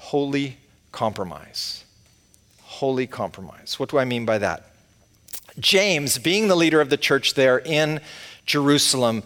[0.00, 0.56] holy
[0.92, 1.84] compromise.
[2.62, 3.78] Holy compromise.
[3.78, 4.70] What do I mean by that?
[5.58, 8.00] James, being the leader of the church there in
[8.46, 9.22] Jerusalem,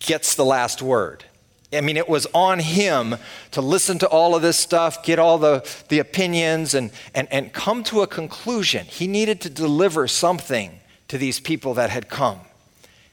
[0.00, 1.24] gets the last word.
[1.72, 3.16] I mean, it was on him
[3.50, 7.52] to listen to all of this stuff, get all the, the opinions, and, and, and
[7.52, 8.86] come to a conclusion.
[8.86, 12.40] He needed to deliver something to these people that had come.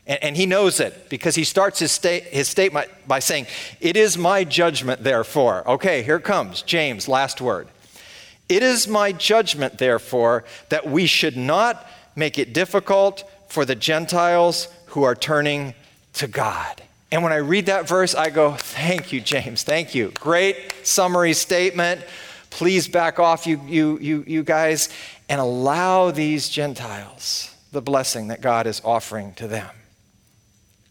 [0.08, 3.48] And, and he knows it because he starts his, state, his statement by saying,
[3.82, 5.68] It is my judgment, therefore.
[5.70, 7.68] Okay, here comes James, last word.
[8.48, 14.70] It is my judgment, therefore, that we should not make it difficult for the Gentiles
[14.88, 15.74] who are turning
[16.14, 16.84] to God.
[17.16, 19.64] And when I read that verse, I go, Thank you, James.
[19.64, 20.12] Thank you.
[20.20, 22.02] Great summary statement.
[22.50, 24.90] Please back off, you, you, you, you guys,
[25.30, 29.70] and allow these Gentiles the blessing that God is offering to them.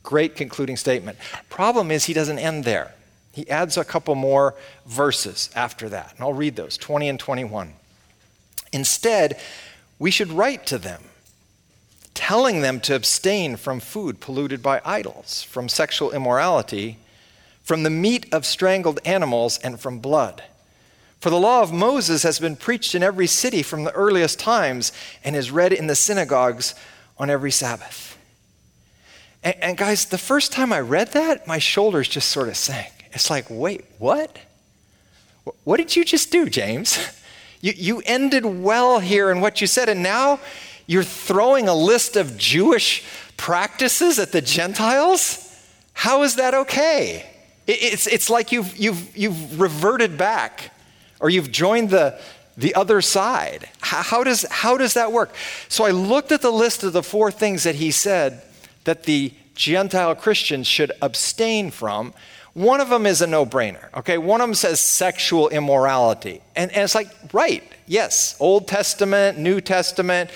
[0.02, 1.18] Great concluding statement.
[1.50, 2.94] Problem is, he doesn't end there.
[3.32, 4.54] He adds a couple more
[4.87, 6.14] verses after that.
[6.14, 7.74] And I'll read those 20 and 21.
[8.72, 9.38] Instead,
[9.98, 11.02] we should write to them
[12.14, 16.98] telling them to abstain from food polluted by idols, from sexual immorality,
[17.62, 20.42] from the meat of strangled animals, and from blood.
[21.20, 24.92] For the law of Moses has been preached in every city from the earliest times
[25.24, 26.74] and is read in the synagogues
[27.18, 28.18] on every Sabbath.
[29.42, 32.92] And, and, guys, the first time I read that, my shoulders just sort of sank.
[33.12, 34.38] It's like, wait, what?
[35.64, 36.98] What did you just do, James?
[37.64, 40.38] You, you ended well here in what you said, and now
[40.86, 43.04] you're throwing a list of Jewish
[43.36, 45.40] practices at the Gentiles?
[45.92, 47.30] How is that okay?
[47.66, 50.70] It's, it's like you've, you've, you've reverted back
[51.20, 52.20] or you've joined the,
[52.56, 53.68] the other side.
[53.80, 55.34] How does, how does that work?
[55.68, 58.42] So I looked at the list of the four things that he said
[58.84, 62.12] that the Gentile Christians should abstain from.
[62.52, 64.18] One of them is a no brainer, okay?
[64.18, 66.40] One of them says sexual immorality.
[66.54, 70.30] And, and it's like, right, yes, Old Testament, New Testament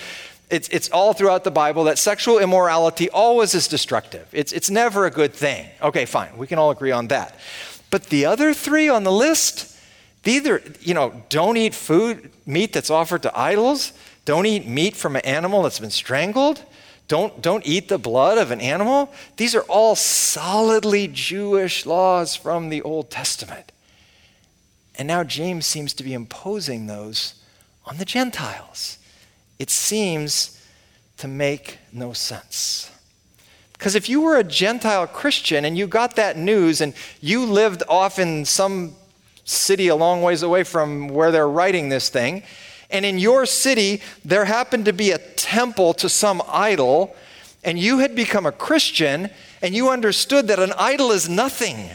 [0.49, 4.27] it's, it's all throughout the Bible that sexual immorality always is destructive.
[4.31, 5.67] It's, it's never a good thing.
[5.81, 6.35] Okay, fine.
[6.37, 7.35] We can all agree on that.
[7.91, 9.77] But the other three on the list,
[10.25, 13.93] either, you know, don't eat food, meat that's offered to idols,
[14.25, 16.63] don't eat meat from an animal that's been strangled,
[17.07, 19.11] don't, don't eat the blood of an animal.
[19.37, 23.71] These are all solidly Jewish laws from the Old Testament.
[24.95, 27.33] And now James seems to be imposing those
[27.85, 28.98] on the Gentiles
[29.59, 30.59] it seems
[31.17, 32.89] to make no sense.
[33.73, 37.83] Because if you were a Gentile Christian and you got that news and you lived
[37.87, 38.95] off in some
[39.45, 42.43] city a long ways away from where they're writing this thing,
[42.89, 47.15] and in your city there happened to be a temple to some idol,
[47.63, 49.29] and you had become a Christian,
[49.61, 51.89] and you understood that an idol is nothing.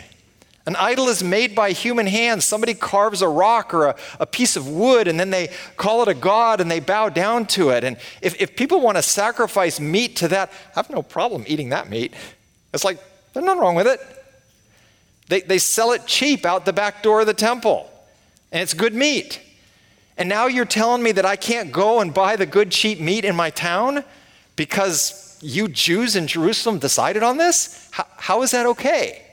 [0.67, 2.47] An idol is made by human hands.
[2.47, 6.09] Somebody carves a rock or a, a, piece of wood and then they call it
[6.09, 7.85] a god and they bow down to it.
[7.85, 11.69] And if, if people want to sacrifice meat to that, I have no problem eating
[11.69, 12.15] that meat.
[12.73, 12.99] It's like,
[13.35, 14.01] there's nothing wrong with it.
[15.29, 17.91] They, they sell it cheap out the back door of the temple,
[18.53, 19.41] and it's good meat.
[20.17, 23.25] And now you're telling me that I can't go and buy the good, cheap meat
[23.25, 24.05] in my town
[24.55, 27.89] because you Jews in Jerusalem decided on this?
[27.91, 29.24] how, how is that okay?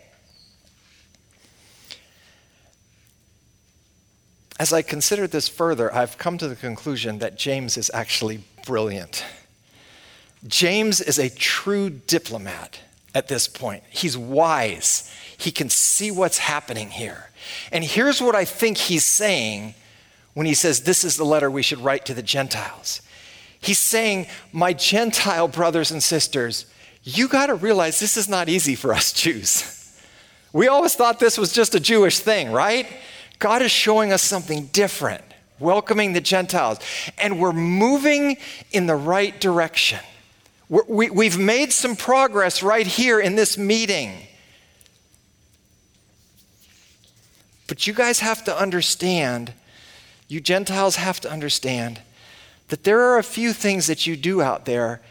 [4.62, 9.26] As I considered this further, I've come to the conclusion that James is actually brilliant.
[10.45, 12.80] James is a true diplomat
[13.16, 13.82] at this point.
[13.89, 15.12] He's wise.
[15.36, 17.32] He can see what's happening here.
[17.72, 19.74] And here's what I think he's saying
[20.36, 23.01] when he says, This is the letter we should write to the Gentiles.
[23.59, 26.68] He's saying, My Gentile brothers and sisters,
[27.01, 29.97] you got to realize this is not easy for us Jews.
[30.53, 32.86] We always thought this was just a Jewish thing, right?
[33.42, 35.24] God is showing us something different,
[35.60, 36.80] welcoming the Gentiles.
[37.18, 38.38] And we're moving
[38.72, 40.00] in the right direction.
[40.70, 44.12] we we've made some progress right here in this meeting.
[47.68, 49.54] But you guys have to understand
[50.28, 52.00] you Gentiles have to understand
[52.70, 55.02] that there are a few things that you do out there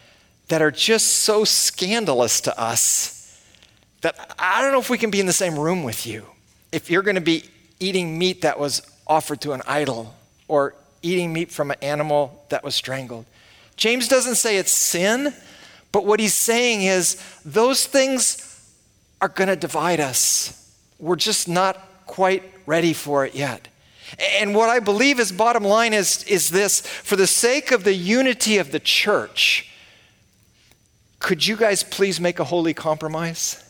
[0.49, 3.39] that are just so scandalous to us
[4.01, 6.24] that I don't know if we can be in the same room with you.
[6.72, 7.51] If you're going to be
[7.81, 10.14] eating meat that was offered to an idol
[10.47, 13.24] or eating meat from an animal that was strangled.
[13.76, 15.35] James doesn't say it's sin,
[15.91, 18.47] but what he's saying is those things
[19.20, 20.72] are going to divide us.
[20.99, 23.68] We're just not quite ready for it yet.
[24.18, 27.95] And what I believe is bottom line is, is this for the sake of the
[27.95, 29.70] unity of the church,
[31.20, 33.62] could you guys please make a holy compromise?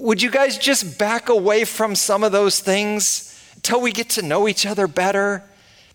[0.00, 4.22] Would you guys just back away from some of those things until we get to
[4.22, 5.42] know each other better,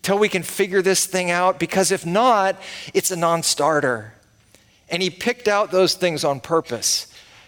[0.02, 1.58] till we can figure this thing out?
[1.58, 2.60] Because if not,
[2.94, 4.14] it's a non starter.
[4.88, 7.06] And he picked out those things on purpose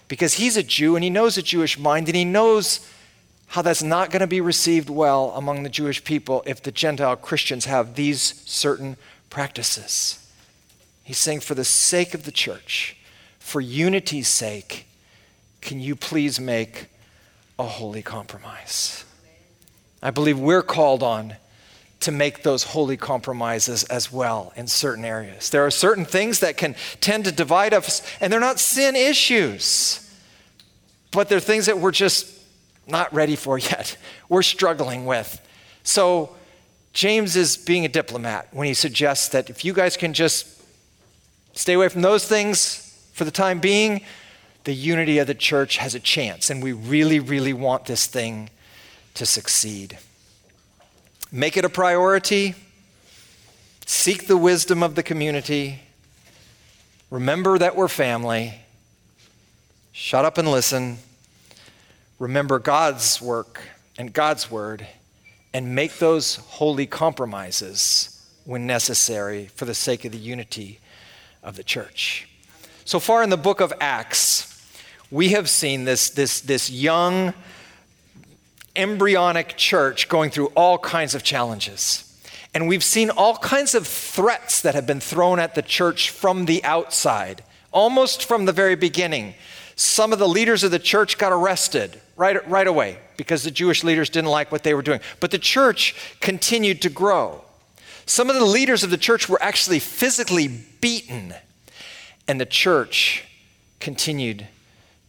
[0.09, 2.88] because he's a Jew and he knows a Jewish mind and he knows
[3.48, 7.16] how that's not going to be received well among the Jewish people if the Gentile
[7.16, 8.96] Christians have these certain
[9.28, 10.18] practices.
[11.03, 12.96] He's saying, for the sake of the church,
[13.38, 14.86] for unity's sake,
[15.62, 16.88] can you please make
[17.58, 19.04] a holy compromise?
[20.02, 21.36] I believe we're called on
[22.00, 25.50] to make those holy compromises as well in certain areas.
[25.50, 30.12] There are certain things that can tend to divide us, and they're not sin issues,
[31.12, 32.28] but they're things that we're just
[32.88, 33.96] not ready for yet,
[34.28, 35.40] we're struggling with.
[35.84, 36.34] So,
[36.92, 40.60] James is being a diplomat when he suggests that if you guys can just
[41.54, 44.02] stay away from those things for the time being,
[44.64, 46.50] the unity of the church has a chance.
[46.50, 48.50] And we really, really want this thing
[49.14, 49.98] to succeed.
[51.30, 52.54] Make it a priority.
[53.86, 55.80] Seek the wisdom of the community.
[57.10, 58.54] Remember that we're family.
[59.92, 60.98] Shut up and listen
[62.22, 63.60] remember God's work
[63.98, 64.86] and God's word
[65.52, 70.78] and make those holy compromises when necessary for the sake of the unity
[71.42, 72.28] of the church.
[72.84, 74.51] So far in the book of Acts,
[75.12, 77.34] we have seen this, this, this young,
[78.74, 82.08] embryonic church going through all kinds of challenges.
[82.54, 86.46] And we've seen all kinds of threats that have been thrown at the church from
[86.46, 89.34] the outside, almost from the very beginning.
[89.76, 93.84] Some of the leaders of the church got arrested right, right away because the Jewish
[93.84, 95.00] leaders didn't like what they were doing.
[95.20, 97.44] But the church continued to grow.
[98.06, 100.48] Some of the leaders of the church were actually physically
[100.80, 101.34] beaten,
[102.26, 103.24] and the church
[103.78, 104.46] continued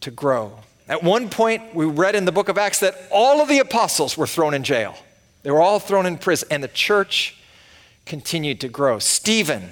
[0.03, 0.59] to grow.
[0.87, 4.17] At one point, we read in the book of Acts that all of the apostles
[4.17, 4.95] were thrown in jail.
[5.43, 7.37] They were all thrown in prison, and the church
[8.05, 8.99] continued to grow.
[8.99, 9.69] Stephen,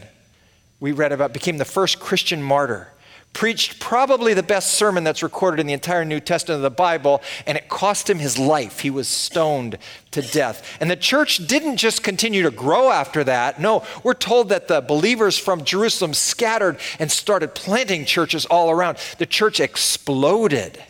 [0.79, 2.87] we read about, became the first Christian martyr
[3.33, 7.21] preached probably the best sermon that's recorded in the entire New Testament of the Bible,
[7.47, 8.79] and it cost him his life.
[8.79, 9.77] He was stoned
[10.11, 10.77] to death.
[10.81, 13.59] And the church didn't just continue to grow after that.
[13.59, 18.97] No, we're told that the believers from Jerusalem scattered and started planting churches all around.
[19.17, 20.83] The church exploded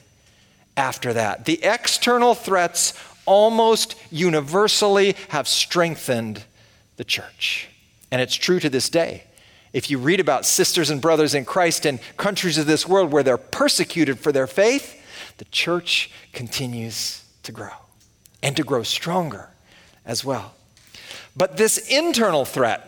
[0.76, 1.46] after that.
[1.46, 2.94] The external threats
[3.26, 6.44] almost universally have strengthened
[6.98, 7.70] the church.
[8.10, 9.24] And it's true to this day.
[9.74, 13.24] If you read about sisters and brothers in Christ in countries of this world where
[13.24, 15.02] they're persecuted for their faith,
[15.38, 17.72] the church continues to grow
[18.44, 19.50] and to grow stronger
[20.06, 20.54] as well.
[21.36, 22.88] But this internal threat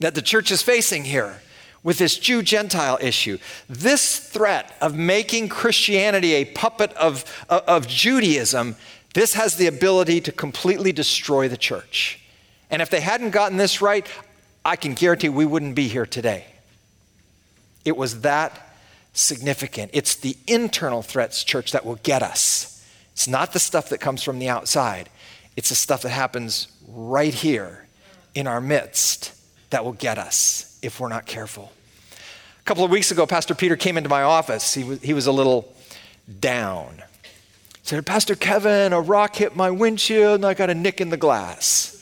[0.00, 1.40] that the church is facing here
[1.82, 8.76] with this Jew Gentile issue, this threat of making Christianity a puppet of, of, Judaism,
[9.14, 12.20] this has the ability to completely destroy the church.
[12.70, 14.06] And if they hadn't gotten this right,
[14.66, 16.44] I can guarantee we wouldn't be here today.
[17.84, 18.76] It was that
[19.12, 19.92] significant.
[19.94, 22.84] It's the internal threats, church, that will get us.
[23.12, 25.08] It's not the stuff that comes from the outside,
[25.56, 27.86] it's the stuff that happens right here
[28.34, 29.32] in our midst
[29.70, 31.72] that will get us if we're not careful.
[32.58, 34.74] A couple of weeks ago, Pastor Peter came into my office.
[34.74, 35.72] He was, he was a little
[36.40, 37.04] down.
[37.22, 41.10] He said, Pastor Kevin, a rock hit my windshield and I got a nick in
[41.10, 41.95] the glass.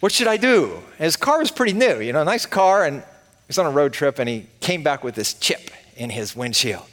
[0.00, 0.82] What should I do?
[0.98, 3.70] his car was pretty new, you know, a nice car, and he was on a
[3.70, 6.86] road trip and he came back with this chip in his windshield.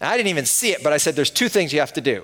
[0.00, 2.22] I didn't even see it, but I said, There's two things you have to do.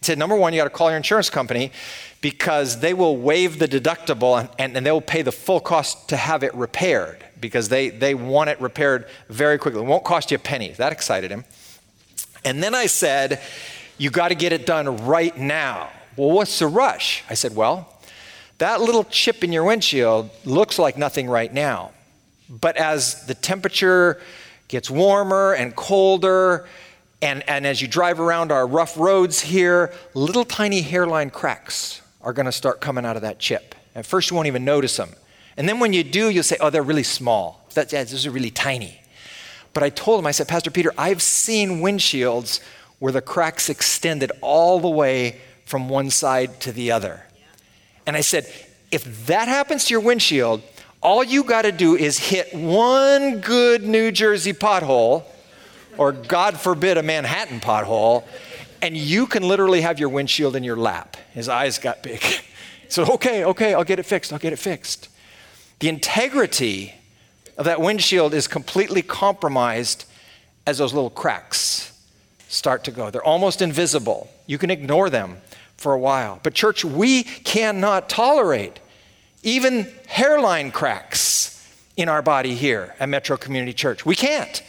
[0.00, 1.72] He said, Number one, you got to call your insurance company
[2.20, 6.16] because they will waive the deductible and, and, and, they'll pay the full cost to
[6.16, 9.80] have it repaired because they, they want it repaired very quickly.
[9.80, 10.70] It won't cost you a penny.
[10.72, 11.44] That excited him.
[12.44, 13.40] And then I said,
[13.98, 15.90] You got to get it done right now.
[16.16, 17.24] Well, what's the rush?
[17.28, 17.91] I said, Well,
[18.62, 21.90] that little chip in your windshield looks like nothing right now.
[22.48, 24.20] But as the temperature
[24.68, 26.68] gets warmer and colder,
[27.20, 32.32] and, and as you drive around our rough roads here, little tiny hairline cracks are
[32.32, 33.74] going to start coming out of that chip.
[33.96, 35.10] At first, you won't even notice them.
[35.56, 37.66] And then when you do, you'll say, oh, they're really small.
[37.74, 39.00] That, yeah, those are really tiny.
[39.72, 42.60] But I told him, I said, Pastor Peter, I've seen windshields
[43.00, 47.24] where the cracks extended all the way from one side to the other.
[48.06, 48.46] And I said,
[48.90, 50.62] if that happens to your windshield,
[51.02, 55.24] all you got to do is hit one good New Jersey pothole
[55.98, 58.24] or God forbid, a Manhattan pothole,
[58.80, 61.16] and you can literally have your windshield in your lap.
[61.32, 62.22] His eyes got big.
[62.88, 65.08] So, okay, okay, I'll get it fixed, I'll get it fixed.
[65.78, 66.92] The integrity
[67.56, 70.04] of that windshield is completely compromised
[70.66, 71.98] as those little cracks
[72.48, 73.10] start to go.
[73.10, 74.30] They're almost invisible.
[74.46, 75.38] You can ignore them
[75.76, 76.40] for a while.
[76.42, 78.78] But, church, we cannot tolerate
[79.42, 81.48] even hairline cracks
[81.96, 84.06] in our body here at Metro Community Church.
[84.06, 84.62] We can't.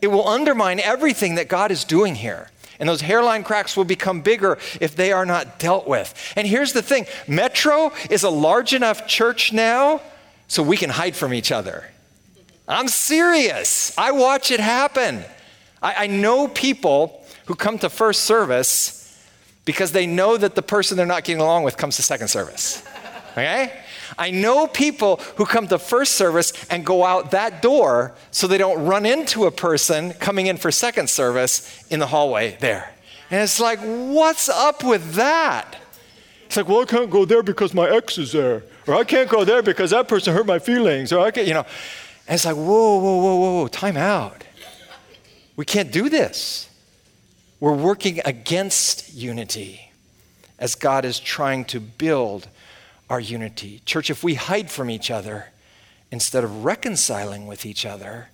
[0.00, 2.50] It will undermine everything that God is doing here.
[2.78, 6.14] And those hairline cracks will become bigger if they are not dealt with.
[6.36, 10.00] And here's the thing Metro is a large enough church now
[10.48, 11.90] so we can hide from each other.
[12.66, 13.96] I'm serious.
[13.98, 15.24] I watch it happen.
[15.82, 19.03] I, I know people who come to first service
[19.64, 22.82] because they know that the person they're not getting along with comes to second service.
[23.32, 23.72] Okay?
[24.18, 28.58] I know people who come to first service and go out that door so they
[28.58, 32.92] don't run into a person coming in for second service in the hallway there.
[33.30, 35.76] And it's like, what's up with that?
[36.46, 38.62] It's like, well, I can't go there because my ex is there.
[38.86, 41.12] Or I can't go there because that person hurt my feelings.
[41.12, 41.66] Or I can't, you know.
[42.28, 44.44] And it's like, whoa, whoa, whoa, whoa, whoa, time out.
[45.56, 46.68] We can't do this.
[47.60, 49.90] We're working against unity
[50.58, 52.48] as God is trying to build
[53.10, 53.80] our unity.
[53.84, 55.46] Church, if we hide from each other
[56.10, 58.28] instead of reconciling with each other,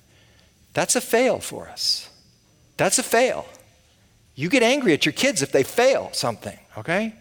[0.74, 2.08] that's a fail for us.
[2.76, 3.46] That's a fail.
[4.34, 7.14] You get angry at your kids if they fail something, okay?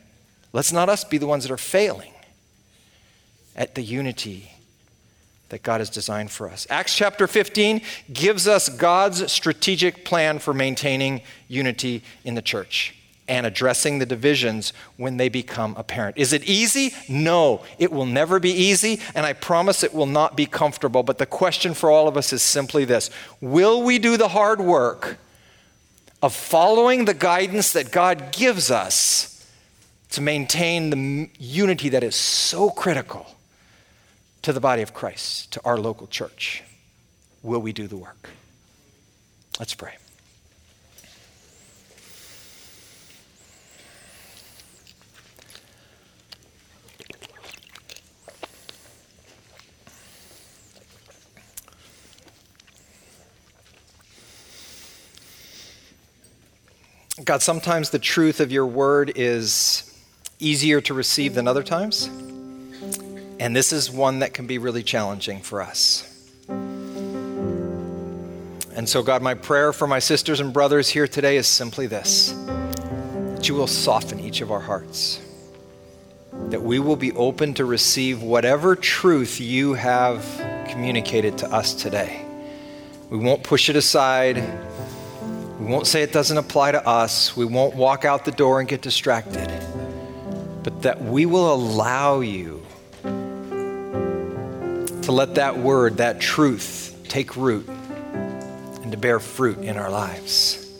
[0.53, 2.13] Let's not us be the ones that are failing
[3.55, 4.51] at the unity
[5.49, 6.65] that God has designed for us.
[6.69, 7.81] Acts chapter 15
[8.11, 12.95] gives us God's strategic plan for maintaining unity in the church
[13.27, 16.17] and addressing the divisions when they become apparent.
[16.17, 16.93] Is it easy?
[17.07, 21.03] No, it will never be easy, and I promise it will not be comfortable.
[21.03, 24.59] But the question for all of us is simply this Will we do the hard
[24.59, 25.17] work
[26.21, 29.47] of following the guidance that God gives us
[30.11, 33.27] to maintain the unity that is so critical
[34.49, 36.63] to the body of Christ, to our local church?
[37.43, 38.31] Will we do the work?
[39.59, 39.93] Let's pray.
[57.23, 59.95] God, sometimes the truth of your word is
[60.39, 62.09] easier to receive than other times.
[63.39, 66.05] And this is one that can be really challenging for us.
[66.49, 66.87] And
[68.87, 72.35] so, God, my prayer for my sisters and brothers here today is simply this
[73.35, 75.21] that you will soften each of our hearts,
[76.49, 80.25] that we will be open to receive whatever truth you have
[80.67, 82.25] communicated to us today.
[83.09, 84.43] We won't push it aside.
[85.59, 87.37] We won't say it doesn't apply to us.
[87.37, 89.49] We won't walk out the door and get distracted.
[90.63, 92.58] But that we will allow you
[95.09, 100.71] to let that word, that truth, take root and to bear fruit in our lives.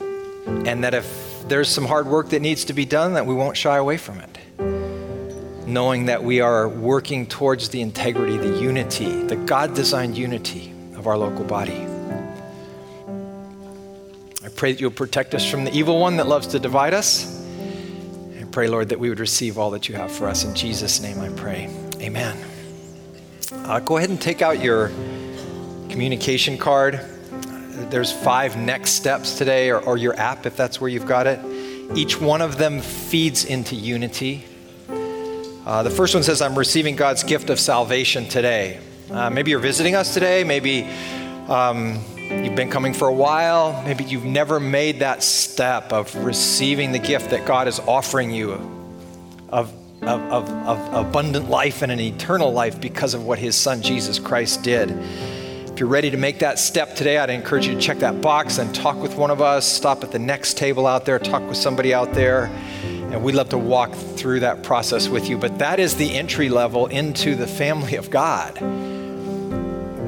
[0.00, 3.56] And that if there's some hard work that needs to be done, that we won't
[3.56, 5.68] shy away from it.
[5.68, 11.06] Knowing that we are working towards the integrity, the unity, the God designed unity of
[11.06, 11.86] our local body.
[14.44, 17.40] I pray that you'll protect us from the evil one that loves to divide us.
[18.40, 20.42] I pray, Lord, that we would receive all that you have for us.
[20.42, 21.70] In Jesus' name I pray.
[22.00, 22.51] Amen.
[23.52, 24.88] Uh, go ahead and take out your
[25.88, 27.00] communication card.
[27.90, 31.38] There's five next steps today, or, or your app if that's where you've got it.
[31.94, 34.44] Each one of them feeds into unity.
[35.64, 38.80] Uh, the first one says, I'm receiving God's gift of salvation today.
[39.10, 40.42] Uh, maybe you're visiting us today.
[40.42, 40.84] Maybe
[41.48, 43.82] um, you've been coming for a while.
[43.84, 48.52] Maybe you've never made that step of receiving the gift that God is offering you
[49.50, 49.72] of,
[50.02, 54.18] of, of, of abundant life and an eternal life because of what his son Jesus
[54.18, 54.90] Christ did.
[54.90, 58.58] If you're ready to make that step today, I'd encourage you to check that box
[58.58, 59.66] and talk with one of us.
[59.66, 62.46] Stop at the next table out there, talk with somebody out there.
[62.84, 65.38] And we'd love to walk through that process with you.
[65.38, 68.58] But that is the entry level into the family of God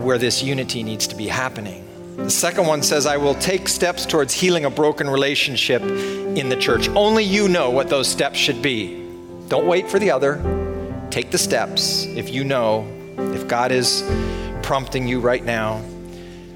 [0.02, 1.82] where this unity needs to be happening.
[2.16, 6.56] The second one says, I will take steps towards healing a broken relationship in the
[6.56, 6.88] church.
[6.90, 9.03] Only you know what those steps should be.
[9.48, 10.40] Don't wait for the other.
[11.10, 12.86] Take the steps if you know,
[13.18, 14.02] if God is
[14.62, 15.84] prompting you right now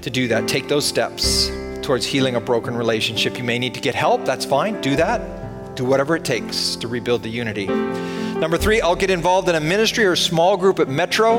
[0.01, 0.47] to do that.
[0.47, 1.49] Take those steps
[1.81, 3.37] towards healing a broken relationship.
[3.37, 4.25] You may need to get help.
[4.25, 4.81] That's fine.
[4.81, 5.39] Do that
[5.79, 7.65] do whatever it takes to rebuild the unity.
[7.65, 11.37] Number three, I'll get involved in a ministry or small group at Metro.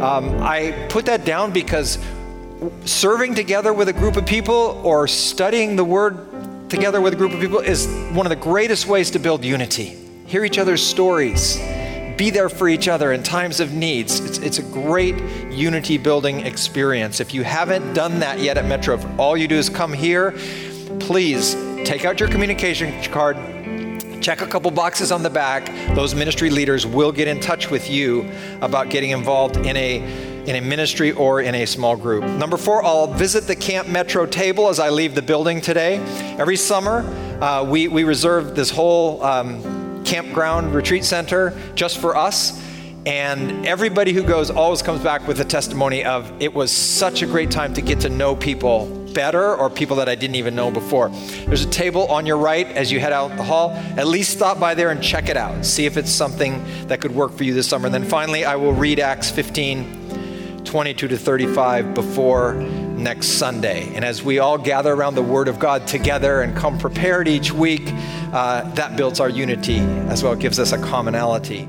[0.00, 1.98] Um, I put that down because
[2.84, 7.32] serving together with a group of people or studying the Word together with a group
[7.32, 9.99] of people is one of the greatest ways to build unity.
[10.30, 11.56] Hear each other's stories,
[12.16, 14.20] be there for each other in times of needs.
[14.20, 15.18] It's, it's a great
[15.50, 17.18] unity building experience.
[17.18, 20.30] If you haven't done that yet at Metro, if all you do is come here,
[21.00, 23.36] please take out your communication card,
[24.22, 25.66] check a couple boxes on the back.
[25.96, 29.96] Those ministry leaders will get in touch with you about getting involved in a
[30.46, 32.22] in a ministry or in a small group.
[32.22, 35.96] Number four, I'll visit the Camp Metro table as I leave the building today.
[36.38, 37.00] Every summer,
[37.42, 39.79] uh, we, we reserve this whole um,
[40.10, 42.60] campground retreat center just for us.
[43.06, 47.26] And everybody who goes always comes back with a testimony of it was such a
[47.26, 50.70] great time to get to know people better or people that I didn't even know
[50.70, 51.10] before.
[51.46, 53.70] There's a table on your right as you head out the hall.
[53.96, 55.64] At least stop by there and check it out.
[55.64, 57.86] See if it's something that could work for you this summer.
[57.86, 62.54] And then finally, I will read Acts 15 22 to 35 before
[63.00, 63.94] next Sunday.
[63.94, 67.52] And as we all gather around the Word of God together and come prepared each
[67.52, 67.82] week,
[68.32, 69.78] uh, that builds our unity
[70.08, 71.68] as well, it gives us a commonality.